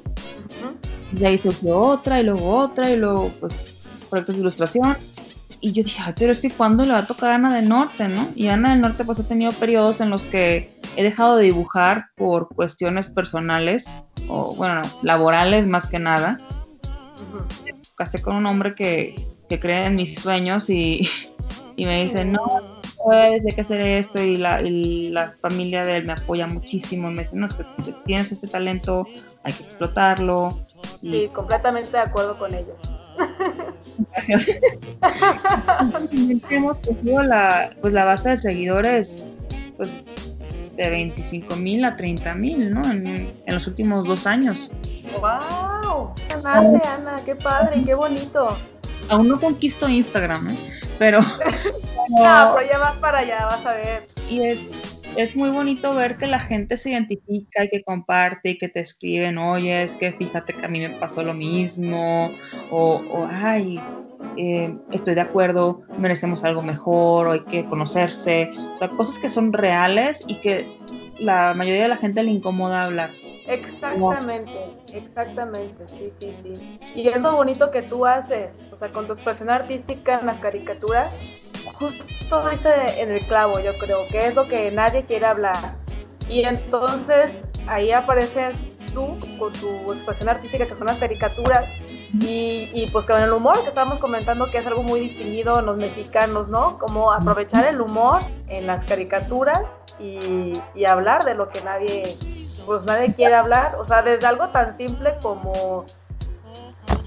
Y 1.17 1.23
ahí 1.23 1.37
surgió 1.37 1.79
otra 1.79 2.19
y 2.19 2.23
luego 2.23 2.57
otra 2.57 2.89
y 2.89 2.97
luego 2.97 3.31
pues 3.39 3.85
proyectos 4.09 4.35
de 4.35 4.41
ilustración. 4.41 4.97
Y 5.61 5.71
yo 5.71 5.83
dije, 5.83 6.01
"Ay, 6.05 6.13
pero 6.17 6.31
es 6.31 6.41
que 6.41 6.51
cuando 6.51 6.83
le 6.83 6.93
va 6.93 6.99
a 6.99 7.07
tocar 7.07 7.31
a 7.31 7.35
Ana 7.35 7.53
del 7.53 7.69
Norte, 7.69 8.07
¿no? 8.07 8.29
Y 8.35 8.47
Ana 8.47 8.71
del 8.71 8.81
Norte 8.81 9.03
pues 9.03 9.19
ha 9.19 9.27
tenido 9.27 9.51
periodos 9.51 10.01
en 10.01 10.09
los 10.09 10.25
que 10.27 10.79
he 10.95 11.03
dejado 11.03 11.37
de 11.37 11.45
dibujar 11.45 12.07
por 12.15 12.49
cuestiones 12.49 13.09
personales 13.09 13.97
o 14.27 14.55
bueno, 14.55 14.81
no, 14.81 14.89
laborales 15.01 15.67
más 15.67 15.87
que 15.87 15.99
nada. 15.99 16.39
Casé 17.95 18.21
con 18.21 18.35
un 18.35 18.45
hombre 18.45 18.75
que, 18.75 19.15
que 19.49 19.59
cree 19.59 19.85
en 19.85 19.95
mis 19.95 20.15
sueños 20.15 20.69
y, 20.69 21.07
y 21.75 21.85
me 21.85 22.03
dice, 22.03 22.25
no, 22.25 22.41
puedes, 23.03 23.45
hay 23.45 23.51
que 23.51 23.61
hacer 23.61 23.81
esto 23.81 24.21
y 24.21 24.37
la, 24.37 24.61
y 24.61 25.09
la 25.09 25.35
familia 25.41 25.83
de 25.83 25.97
él 25.97 26.05
me 26.05 26.13
apoya 26.13 26.47
muchísimo. 26.47 27.11
Me 27.11 27.21
dice, 27.21 27.35
no, 27.35 27.45
es 27.45 27.53
que 27.53 27.63
tienes 28.05 28.31
este 28.31 28.47
talento, 28.47 29.07
hay 29.43 29.53
que 29.53 29.63
explotarlo. 29.63 30.49
Y 31.01 31.09
Sí, 31.11 31.29
completamente 31.33 31.91
de 31.91 31.99
acuerdo 31.99 32.37
con 32.37 32.53
ellos. 32.53 32.79
gracias. 34.11 34.47
hemos 36.49 36.79
cogido 36.79 37.23
la, 37.23 37.75
pues, 37.81 37.93
la 37.93 38.05
base 38.05 38.29
de 38.31 38.37
seguidores 38.37 39.25
pues, 39.77 40.01
de 40.75 40.89
25 40.89 41.55
mil 41.55 41.85
a 41.85 41.95
30 41.95 42.35
mil, 42.35 42.73
¿no? 42.73 42.81
En, 42.91 43.05
en 43.07 43.53
los 43.53 43.67
últimos 43.67 44.05
dos 44.07 44.27
años. 44.27 44.71
¡Wow! 45.21 46.13
¡Qué 46.27 46.41
grande, 46.41 46.81
Ana! 46.87 47.15
¡Qué 47.23 47.35
padre! 47.35 47.81
¡Qué 47.83 47.93
bonito! 47.93 48.57
Aún 49.09 49.27
no 49.29 49.39
conquisto 49.39 49.87
Instagram, 49.87 50.49
¿eh? 50.51 50.57
Pero, 50.99 51.19
No, 51.21 52.49
pero- 52.55 52.67
ya 52.71 52.77
vas 52.79 52.97
para 52.97 53.19
allá, 53.19 53.45
vas 53.45 53.65
a 53.65 53.73
ver. 53.73 54.07
y 54.29 54.41
es, 54.43 54.59
es 55.17 55.35
muy 55.35 55.49
bonito 55.49 55.93
ver 55.93 56.17
que 56.17 56.27
la 56.27 56.39
gente 56.39 56.77
se 56.77 56.91
identifica 56.91 57.63
y 57.65 57.69
que 57.69 57.83
comparte 57.83 58.51
y 58.51 58.57
que 58.57 58.69
te 58.69 58.79
escriben, 58.79 59.37
oye, 59.37 59.83
es 59.83 59.95
que 59.95 60.13
fíjate 60.13 60.53
que 60.53 60.65
a 60.65 60.69
mí 60.69 60.79
me 60.79 60.89
pasó 60.91 61.23
lo 61.23 61.33
mismo, 61.33 62.31
o, 62.71 63.01
o, 63.09 63.27
ay, 63.29 63.81
eh, 64.37 64.73
estoy 64.91 65.15
de 65.15 65.21
acuerdo, 65.21 65.81
merecemos 65.97 66.43
algo 66.43 66.61
mejor, 66.61 67.27
o 67.27 67.31
hay 67.31 67.41
que 67.41 67.65
conocerse, 67.65 68.49
o 68.75 68.77
sea, 68.77 68.89
cosas 68.89 69.17
que 69.19 69.29
son 69.29 69.51
reales 69.53 70.23
y 70.27 70.35
que 70.41 70.67
la 71.19 71.53
mayoría 71.55 71.83
de 71.83 71.89
la 71.89 71.97
gente 71.97 72.23
le 72.23 72.31
incomoda 72.31 72.85
hablar. 72.85 73.09
Exactamente, 73.47 74.51
exactamente, 74.95 75.87
sí, 75.87 76.09
sí, 76.17 76.35
sí. 76.41 76.79
Y 76.95 77.07
es 77.07 77.21
lo 77.21 77.33
bonito 77.33 77.71
que 77.71 77.81
tú 77.81 78.05
haces, 78.05 78.59
o 78.71 78.77
sea, 78.77 78.91
con 78.91 79.07
tu 79.07 79.13
expresión 79.13 79.49
artística 79.49 80.19
en 80.19 80.25
las 80.25 80.39
caricaturas, 80.39 81.11
justo 81.73 82.49
diste 82.49 83.01
en 83.01 83.11
el 83.11 83.21
clavo, 83.21 83.59
yo 83.59 83.77
creo, 83.77 84.07
que 84.07 84.19
es 84.19 84.35
lo 84.35 84.47
que 84.47 84.71
nadie 84.71 85.03
quiere 85.03 85.25
hablar. 85.25 85.75
Y 86.29 86.43
entonces 86.43 87.43
ahí 87.67 87.91
apareces 87.91 88.55
tú 88.93 89.17
con 89.37 89.51
tu 89.53 89.93
expresión 89.93 90.29
artística, 90.29 90.65
que 90.65 90.75
son 90.75 90.87
las 90.87 90.97
caricaturas, 90.97 91.65
y, 92.21 92.69
y 92.73 92.87
pues 92.91 93.05
con 93.05 93.21
el 93.21 93.31
humor 93.33 93.59
que 93.61 93.67
estábamos 93.67 93.99
comentando, 93.99 94.49
que 94.49 94.59
es 94.59 94.67
algo 94.67 94.83
muy 94.83 95.01
distinguido 95.01 95.59
en 95.59 95.65
los 95.65 95.77
mexicanos, 95.77 96.47
¿no? 96.47 96.77
Como 96.77 97.11
aprovechar 97.11 97.67
el 97.67 97.81
humor 97.81 98.21
en 98.47 98.67
las 98.67 98.85
caricaturas 98.85 99.59
y, 99.99 100.53
y 100.73 100.85
hablar 100.85 101.25
de 101.25 101.35
lo 101.35 101.49
que 101.49 101.61
nadie 101.61 102.17
pues 102.65 102.83
nadie 102.83 103.13
quiere 103.13 103.35
hablar, 103.35 103.75
o 103.79 103.85
sea, 103.85 104.01
desde 104.01 104.25
algo 104.27 104.49
tan 104.49 104.75
simple 104.77 105.13
como 105.21 105.85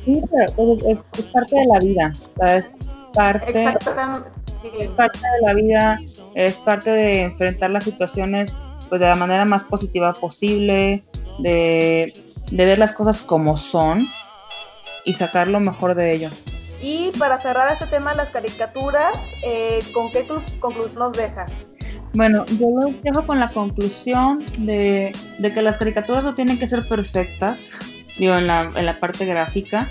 Sí, 0.05 0.23
pero 0.31 0.75
es, 0.89 0.99
es 1.19 1.27
parte 1.27 1.57
de 1.57 1.67
la 1.67 1.79
vida, 1.79 2.13
o 2.37 2.47
sea, 2.47 2.57
es 2.57 2.69
parte, 3.13 3.51
exactamente 3.51 4.31
sí, 4.63 4.71
es 4.79 4.89
parte 4.91 5.19
de 5.19 5.47
la 5.47 5.55
vida, 5.55 6.01
es 6.35 6.59
parte 6.59 6.91
de 6.91 7.23
enfrentar 7.25 7.71
las 7.71 7.85
situaciones 7.85 8.57
pues, 8.89 9.01
de 9.01 9.07
la 9.07 9.15
manera 9.15 9.45
más 9.45 9.65
positiva 9.65 10.13
posible, 10.15 11.05
de, 11.39 12.13
de 12.51 12.65
ver 12.65 12.79
las 12.79 12.93
cosas 12.93 13.23
como 13.23 13.57
son 13.57 14.07
y 15.05 15.13
sacar 15.15 15.49
lo 15.49 15.61
mejor 15.61 15.95
de 15.95 16.13
ello. 16.15 16.31
Y 16.81 17.11
para 17.19 17.39
cerrar 17.41 17.73
este 17.73 17.87
tema 17.87 18.11
de 18.13 18.17
las 18.19 18.31
caricaturas, 18.31 19.15
eh, 19.45 19.81
¿con 19.93 20.11
qué 20.11 20.27
clu- 20.27 20.43
conclusión 20.61 21.01
nos 21.01 21.13
deja? 21.13 21.45
Bueno, 22.15 22.45
yo 22.59 22.69
lo 22.71 22.93
dejo 23.03 23.27
con 23.27 23.39
la 23.39 23.49
conclusión 23.49 24.45
de, 24.59 25.13
de 25.39 25.53
que 25.53 25.63
las 25.63 25.77
caricaturas 25.77 26.25
no 26.25 26.35
tienen 26.35 26.59
que 26.59 26.67
ser 26.67 26.87
perfectas, 26.89 27.71
digo, 28.19 28.37
en 28.37 28.47
la, 28.47 28.73
en 28.75 28.87
la 28.87 28.99
parte 28.99 29.27
gráfica, 29.27 29.89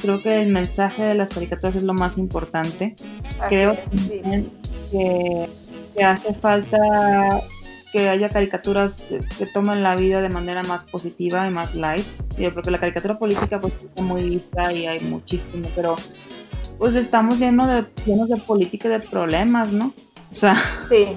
creo 0.00 0.22
que 0.22 0.40
el 0.42 0.48
mensaje 0.48 1.02
de 1.02 1.14
las 1.14 1.30
caricaturas 1.30 1.76
es 1.76 1.82
lo 1.82 1.94
más 1.94 2.18
importante. 2.18 2.94
Así 3.40 3.48
Creo 3.48 3.72
es, 3.72 3.80
sí. 4.08 4.50
que, 4.92 5.48
que 5.96 6.04
hace 6.04 6.32
falta 6.34 6.78
que 7.92 8.08
haya 8.08 8.28
caricaturas 8.28 9.02
que, 9.08 9.20
que 9.38 9.46
tomen 9.46 9.82
la 9.82 9.96
vida 9.96 10.20
de 10.20 10.28
manera 10.28 10.62
más 10.62 10.84
positiva 10.84 11.46
y 11.46 11.50
más 11.50 11.74
light. 11.74 12.06
Digo, 12.36 12.52
porque 12.54 12.70
la 12.70 12.78
caricatura 12.78 13.18
política 13.18 13.60
pues 13.60 13.72
está 13.82 14.02
muy 14.02 14.22
vista 14.24 14.72
y 14.72 14.86
hay 14.86 15.00
muchísimo, 15.00 15.68
pero 15.74 15.96
pues 16.78 16.94
estamos 16.94 17.38
llenos 17.38 17.68
de, 17.68 17.84
llenos 18.06 18.28
de 18.28 18.36
política 18.36 18.88
y 18.88 18.92
de 18.92 19.00
problemas, 19.00 19.72
¿no? 19.72 19.92
O 20.30 20.34
sea, 20.34 20.54
Sí, 20.88 21.16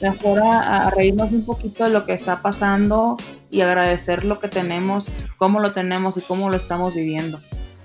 mejor 0.00 0.40
a, 0.44 0.90
reírnos 0.90 1.32
un 1.32 1.44
poquito 1.44 1.84
de 1.84 1.90
lo 1.90 2.04
que 2.04 2.12
está 2.12 2.42
pasando 2.42 3.16
y 3.50 3.60
agradecer 3.60 4.24
lo 4.24 4.40
que 4.40 4.48
tenemos, 4.48 5.08
cómo 5.38 5.60
lo 5.60 5.72
tenemos 5.72 6.16
y 6.16 6.20
cómo 6.22 6.50
lo 6.50 6.56
estamos 6.56 6.94
viviendo. 6.94 7.40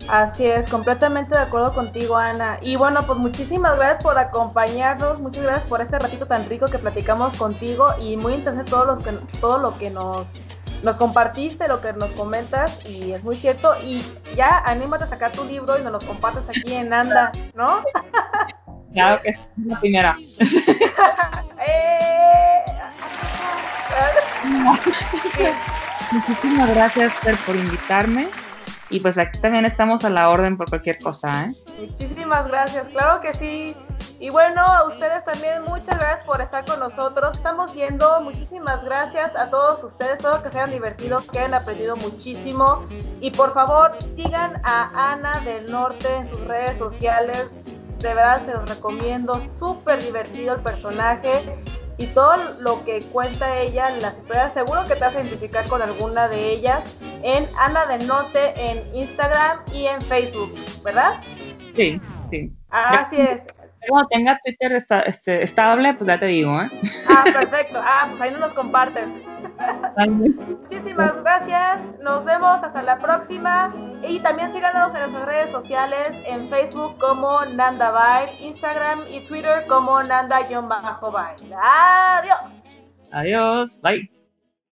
así 0.10 0.45
es, 0.45 0.69
completamente 0.69 1.38
de 1.38 1.43
acuerdo 1.43 1.74
contigo, 1.74 2.17
Ana. 2.17 2.60
Y 2.62 2.76
bueno, 2.76 3.06
pues 3.06 3.19
muchísimas 3.19 3.78
gracias 3.78 4.04
por 4.04 4.17
acompañarnos, 4.17 5.19
muchas 5.19 5.43
gracias 5.43 5.69
por 5.69 5.82
este 5.82 6.00
ratito 6.00 6.26
tan 6.26 6.50
rico 6.50 6.65
que 6.65 6.80
platicamos 6.80 7.38
contigo 7.38 7.93
y 8.02 8.17
muy 8.17 8.34
interesante 8.34 8.71
todo 8.71 8.86
lo 8.86 8.97
que, 8.97 9.12
todo 9.39 9.58
lo 9.60 9.78
que 9.78 9.89
nos, 9.89 10.28
nos 10.84 10.95
compartiste, 10.97 11.67
lo 11.67 11.80
que 11.82 11.93
nos 11.93 12.10
comentas 12.12 12.86
y 12.86 13.12
es 13.12 13.24
muy 13.24 13.36
cierto. 13.36 13.74
Y 13.84 14.04
ya 14.36 14.63
anímate 14.65 15.06
a 15.06 15.08
sacar 15.08 15.32
tu 15.32 15.45
libro 15.45 15.78
y 15.80 15.84
nos 15.84 15.93
lo 15.93 16.00
compartes 16.00 16.43
aquí 16.50 16.74
en 16.74 16.91
Anda, 16.93 17.32
¿no? 17.54 17.84
Claro 18.93 19.21
que 19.21 19.30
es 19.30 19.39
la 19.65 19.80
primera. 19.80 20.17
Muchísimas 26.12 26.69
gracias, 26.75 27.13
Fer, 27.13 27.36
por 27.45 27.56
invitarme. 27.56 28.27
Y 28.89 28.99
pues 28.99 29.17
aquí 29.17 29.39
también 29.39 29.65
estamos 29.65 30.04
a 30.04 30.10
la 30.10 30.30
orden 30.30 30.58
por 30.58 30.67
cualquier 30.67 30.99
cosa, 30.99 31.45
¿eh? 31.45 31.54
Muchísimas 31.80 32.45
gracias, 32.47 32.89
claro 32.89 33.21
que 33.21 33.34
sí. 33.34 33.75
Y 34.19 34.30
bueno, 34.30 34.62
a 34.62 34.86
ustedes 34.86 35.23
también 35.23 35.63
muchas 35.63 35.97
gracias 35.97 36.25
por 36.25 36.41
estar 36.41 36.65
con 36.65 36.80
nosotros. 36.80 37.38
Estamos 37.38 37.73
viendo, 37.73 38.21
muchísimas 38.21 38.84
gracias 38.84 39.36
a 39.36 39.49
todos 39.49 39.84
ustedes, 39.84 40.17
espero 40.17 40.43
que 40.43 40.51
se 40.51 40.60
hayan 40.60 40.71
divertido, 40.71 41.23
que 41.32 41.39
hayan 41.39 41.54
aprendido 41.54 41.95
muchísimo. 41.95 42.86
Y 43.21 43.32
por 43.32 43.54
favor, 43.54 43.97
sigan 44.15 44.62
a 44.63 45.13
Ana 45.13 45.39
del 45.45 45.71
Norte 45.71 46.13
en 46.13 46.30
sus 46.30 46.41
redes 46.41 46.77
sociales. 46.77 47.49
De 48.02 48.14
verdad 48.14 48.46
se 48.46 48.54
los 48.54 48.68
recomiendo, 48.68 49.40
súper 49.60 50.04
divertido 50.04 50.56
el 50.56 50.62
personaje 50.62 51.32
y 51.98 52.08
todo 52.08 52.36
lo 52.62 52.84
que 52.84 53.02
cuenta 53.12 53.60
ella, 53.60 53.92
las 54.02 54.18
historias, 54.18 54.54
seguro 54.54 54.82
que 54.88 54.96
te 54.96 55.02
vas 55.02 55.16
a 55.16 55.20
identificar 55.20 55.68
con 55.68 55.82
alguna 55.82 56.28
de 56.28 56.50
ellas 56.52 56.82
en 57.22 57.46
Ana 57.60 57.86
del 57.86 58.08
Norte 58.08 58.54
en 58.56 58.96
Instagram 58.96 59.60
y 59.72 59.86
en 59.86 60.02
Facebook, 60.02 60.52
¿verdad? 60.84 61.22
Sí, 61.76 62.02
sí. 62.32 62.52
Así 62.72 63.18
es. 63.18 63.42
Cuando 63.88 64.08
tenga 64.10 64.39
Twitter 64.44 64.72
esta- 64.74 65.02
este, 65.02 65.44
estable, 65.44 65.94
pues 65.96 66.08
ya 66.08 66.20
te 66.20 66.28
digo, 66.28 66.62
¿eh? 66.62 66.70
Ah, 67.10 67.24
perfecto. 67.24 67.80
Ah, 67.84 68.08
pues 68.10 68.22
ahí 68.22 68.32
no 68.32 68.39
nos 68.39 68.54
comparten. 68.54 69.24
Muchísimas 70.08 71.15
gracias. 71.24 71.82
Nos 72.02 72.24
vemos 72.26 72.63
hasta 72.63 72.82
la 72.82 72.98
próxima. 72.98 73.74
Y 74.08 74.20
también 74.20 74.52
síganos 74.54 74.94
en 74.94 75.02
nuestras 75.02 75.26
redes 75.26 75.50
sociales, 75.52 76.10
en 76.26 76.50
Facebook 76.50 76.98
como 76.98 77.44
Nanda 77.46 77.91
Bail, 77.91 78.30
Instagram 78.39 79.02
y 79.12 79.22
Twitter 79.28 79.65
como 79.67 80.02
Nanda-Bail. 80.02 81.54
Adiós. 81.62 82.38
Adiós, 83.12 83.80
bye. 83.82 84.21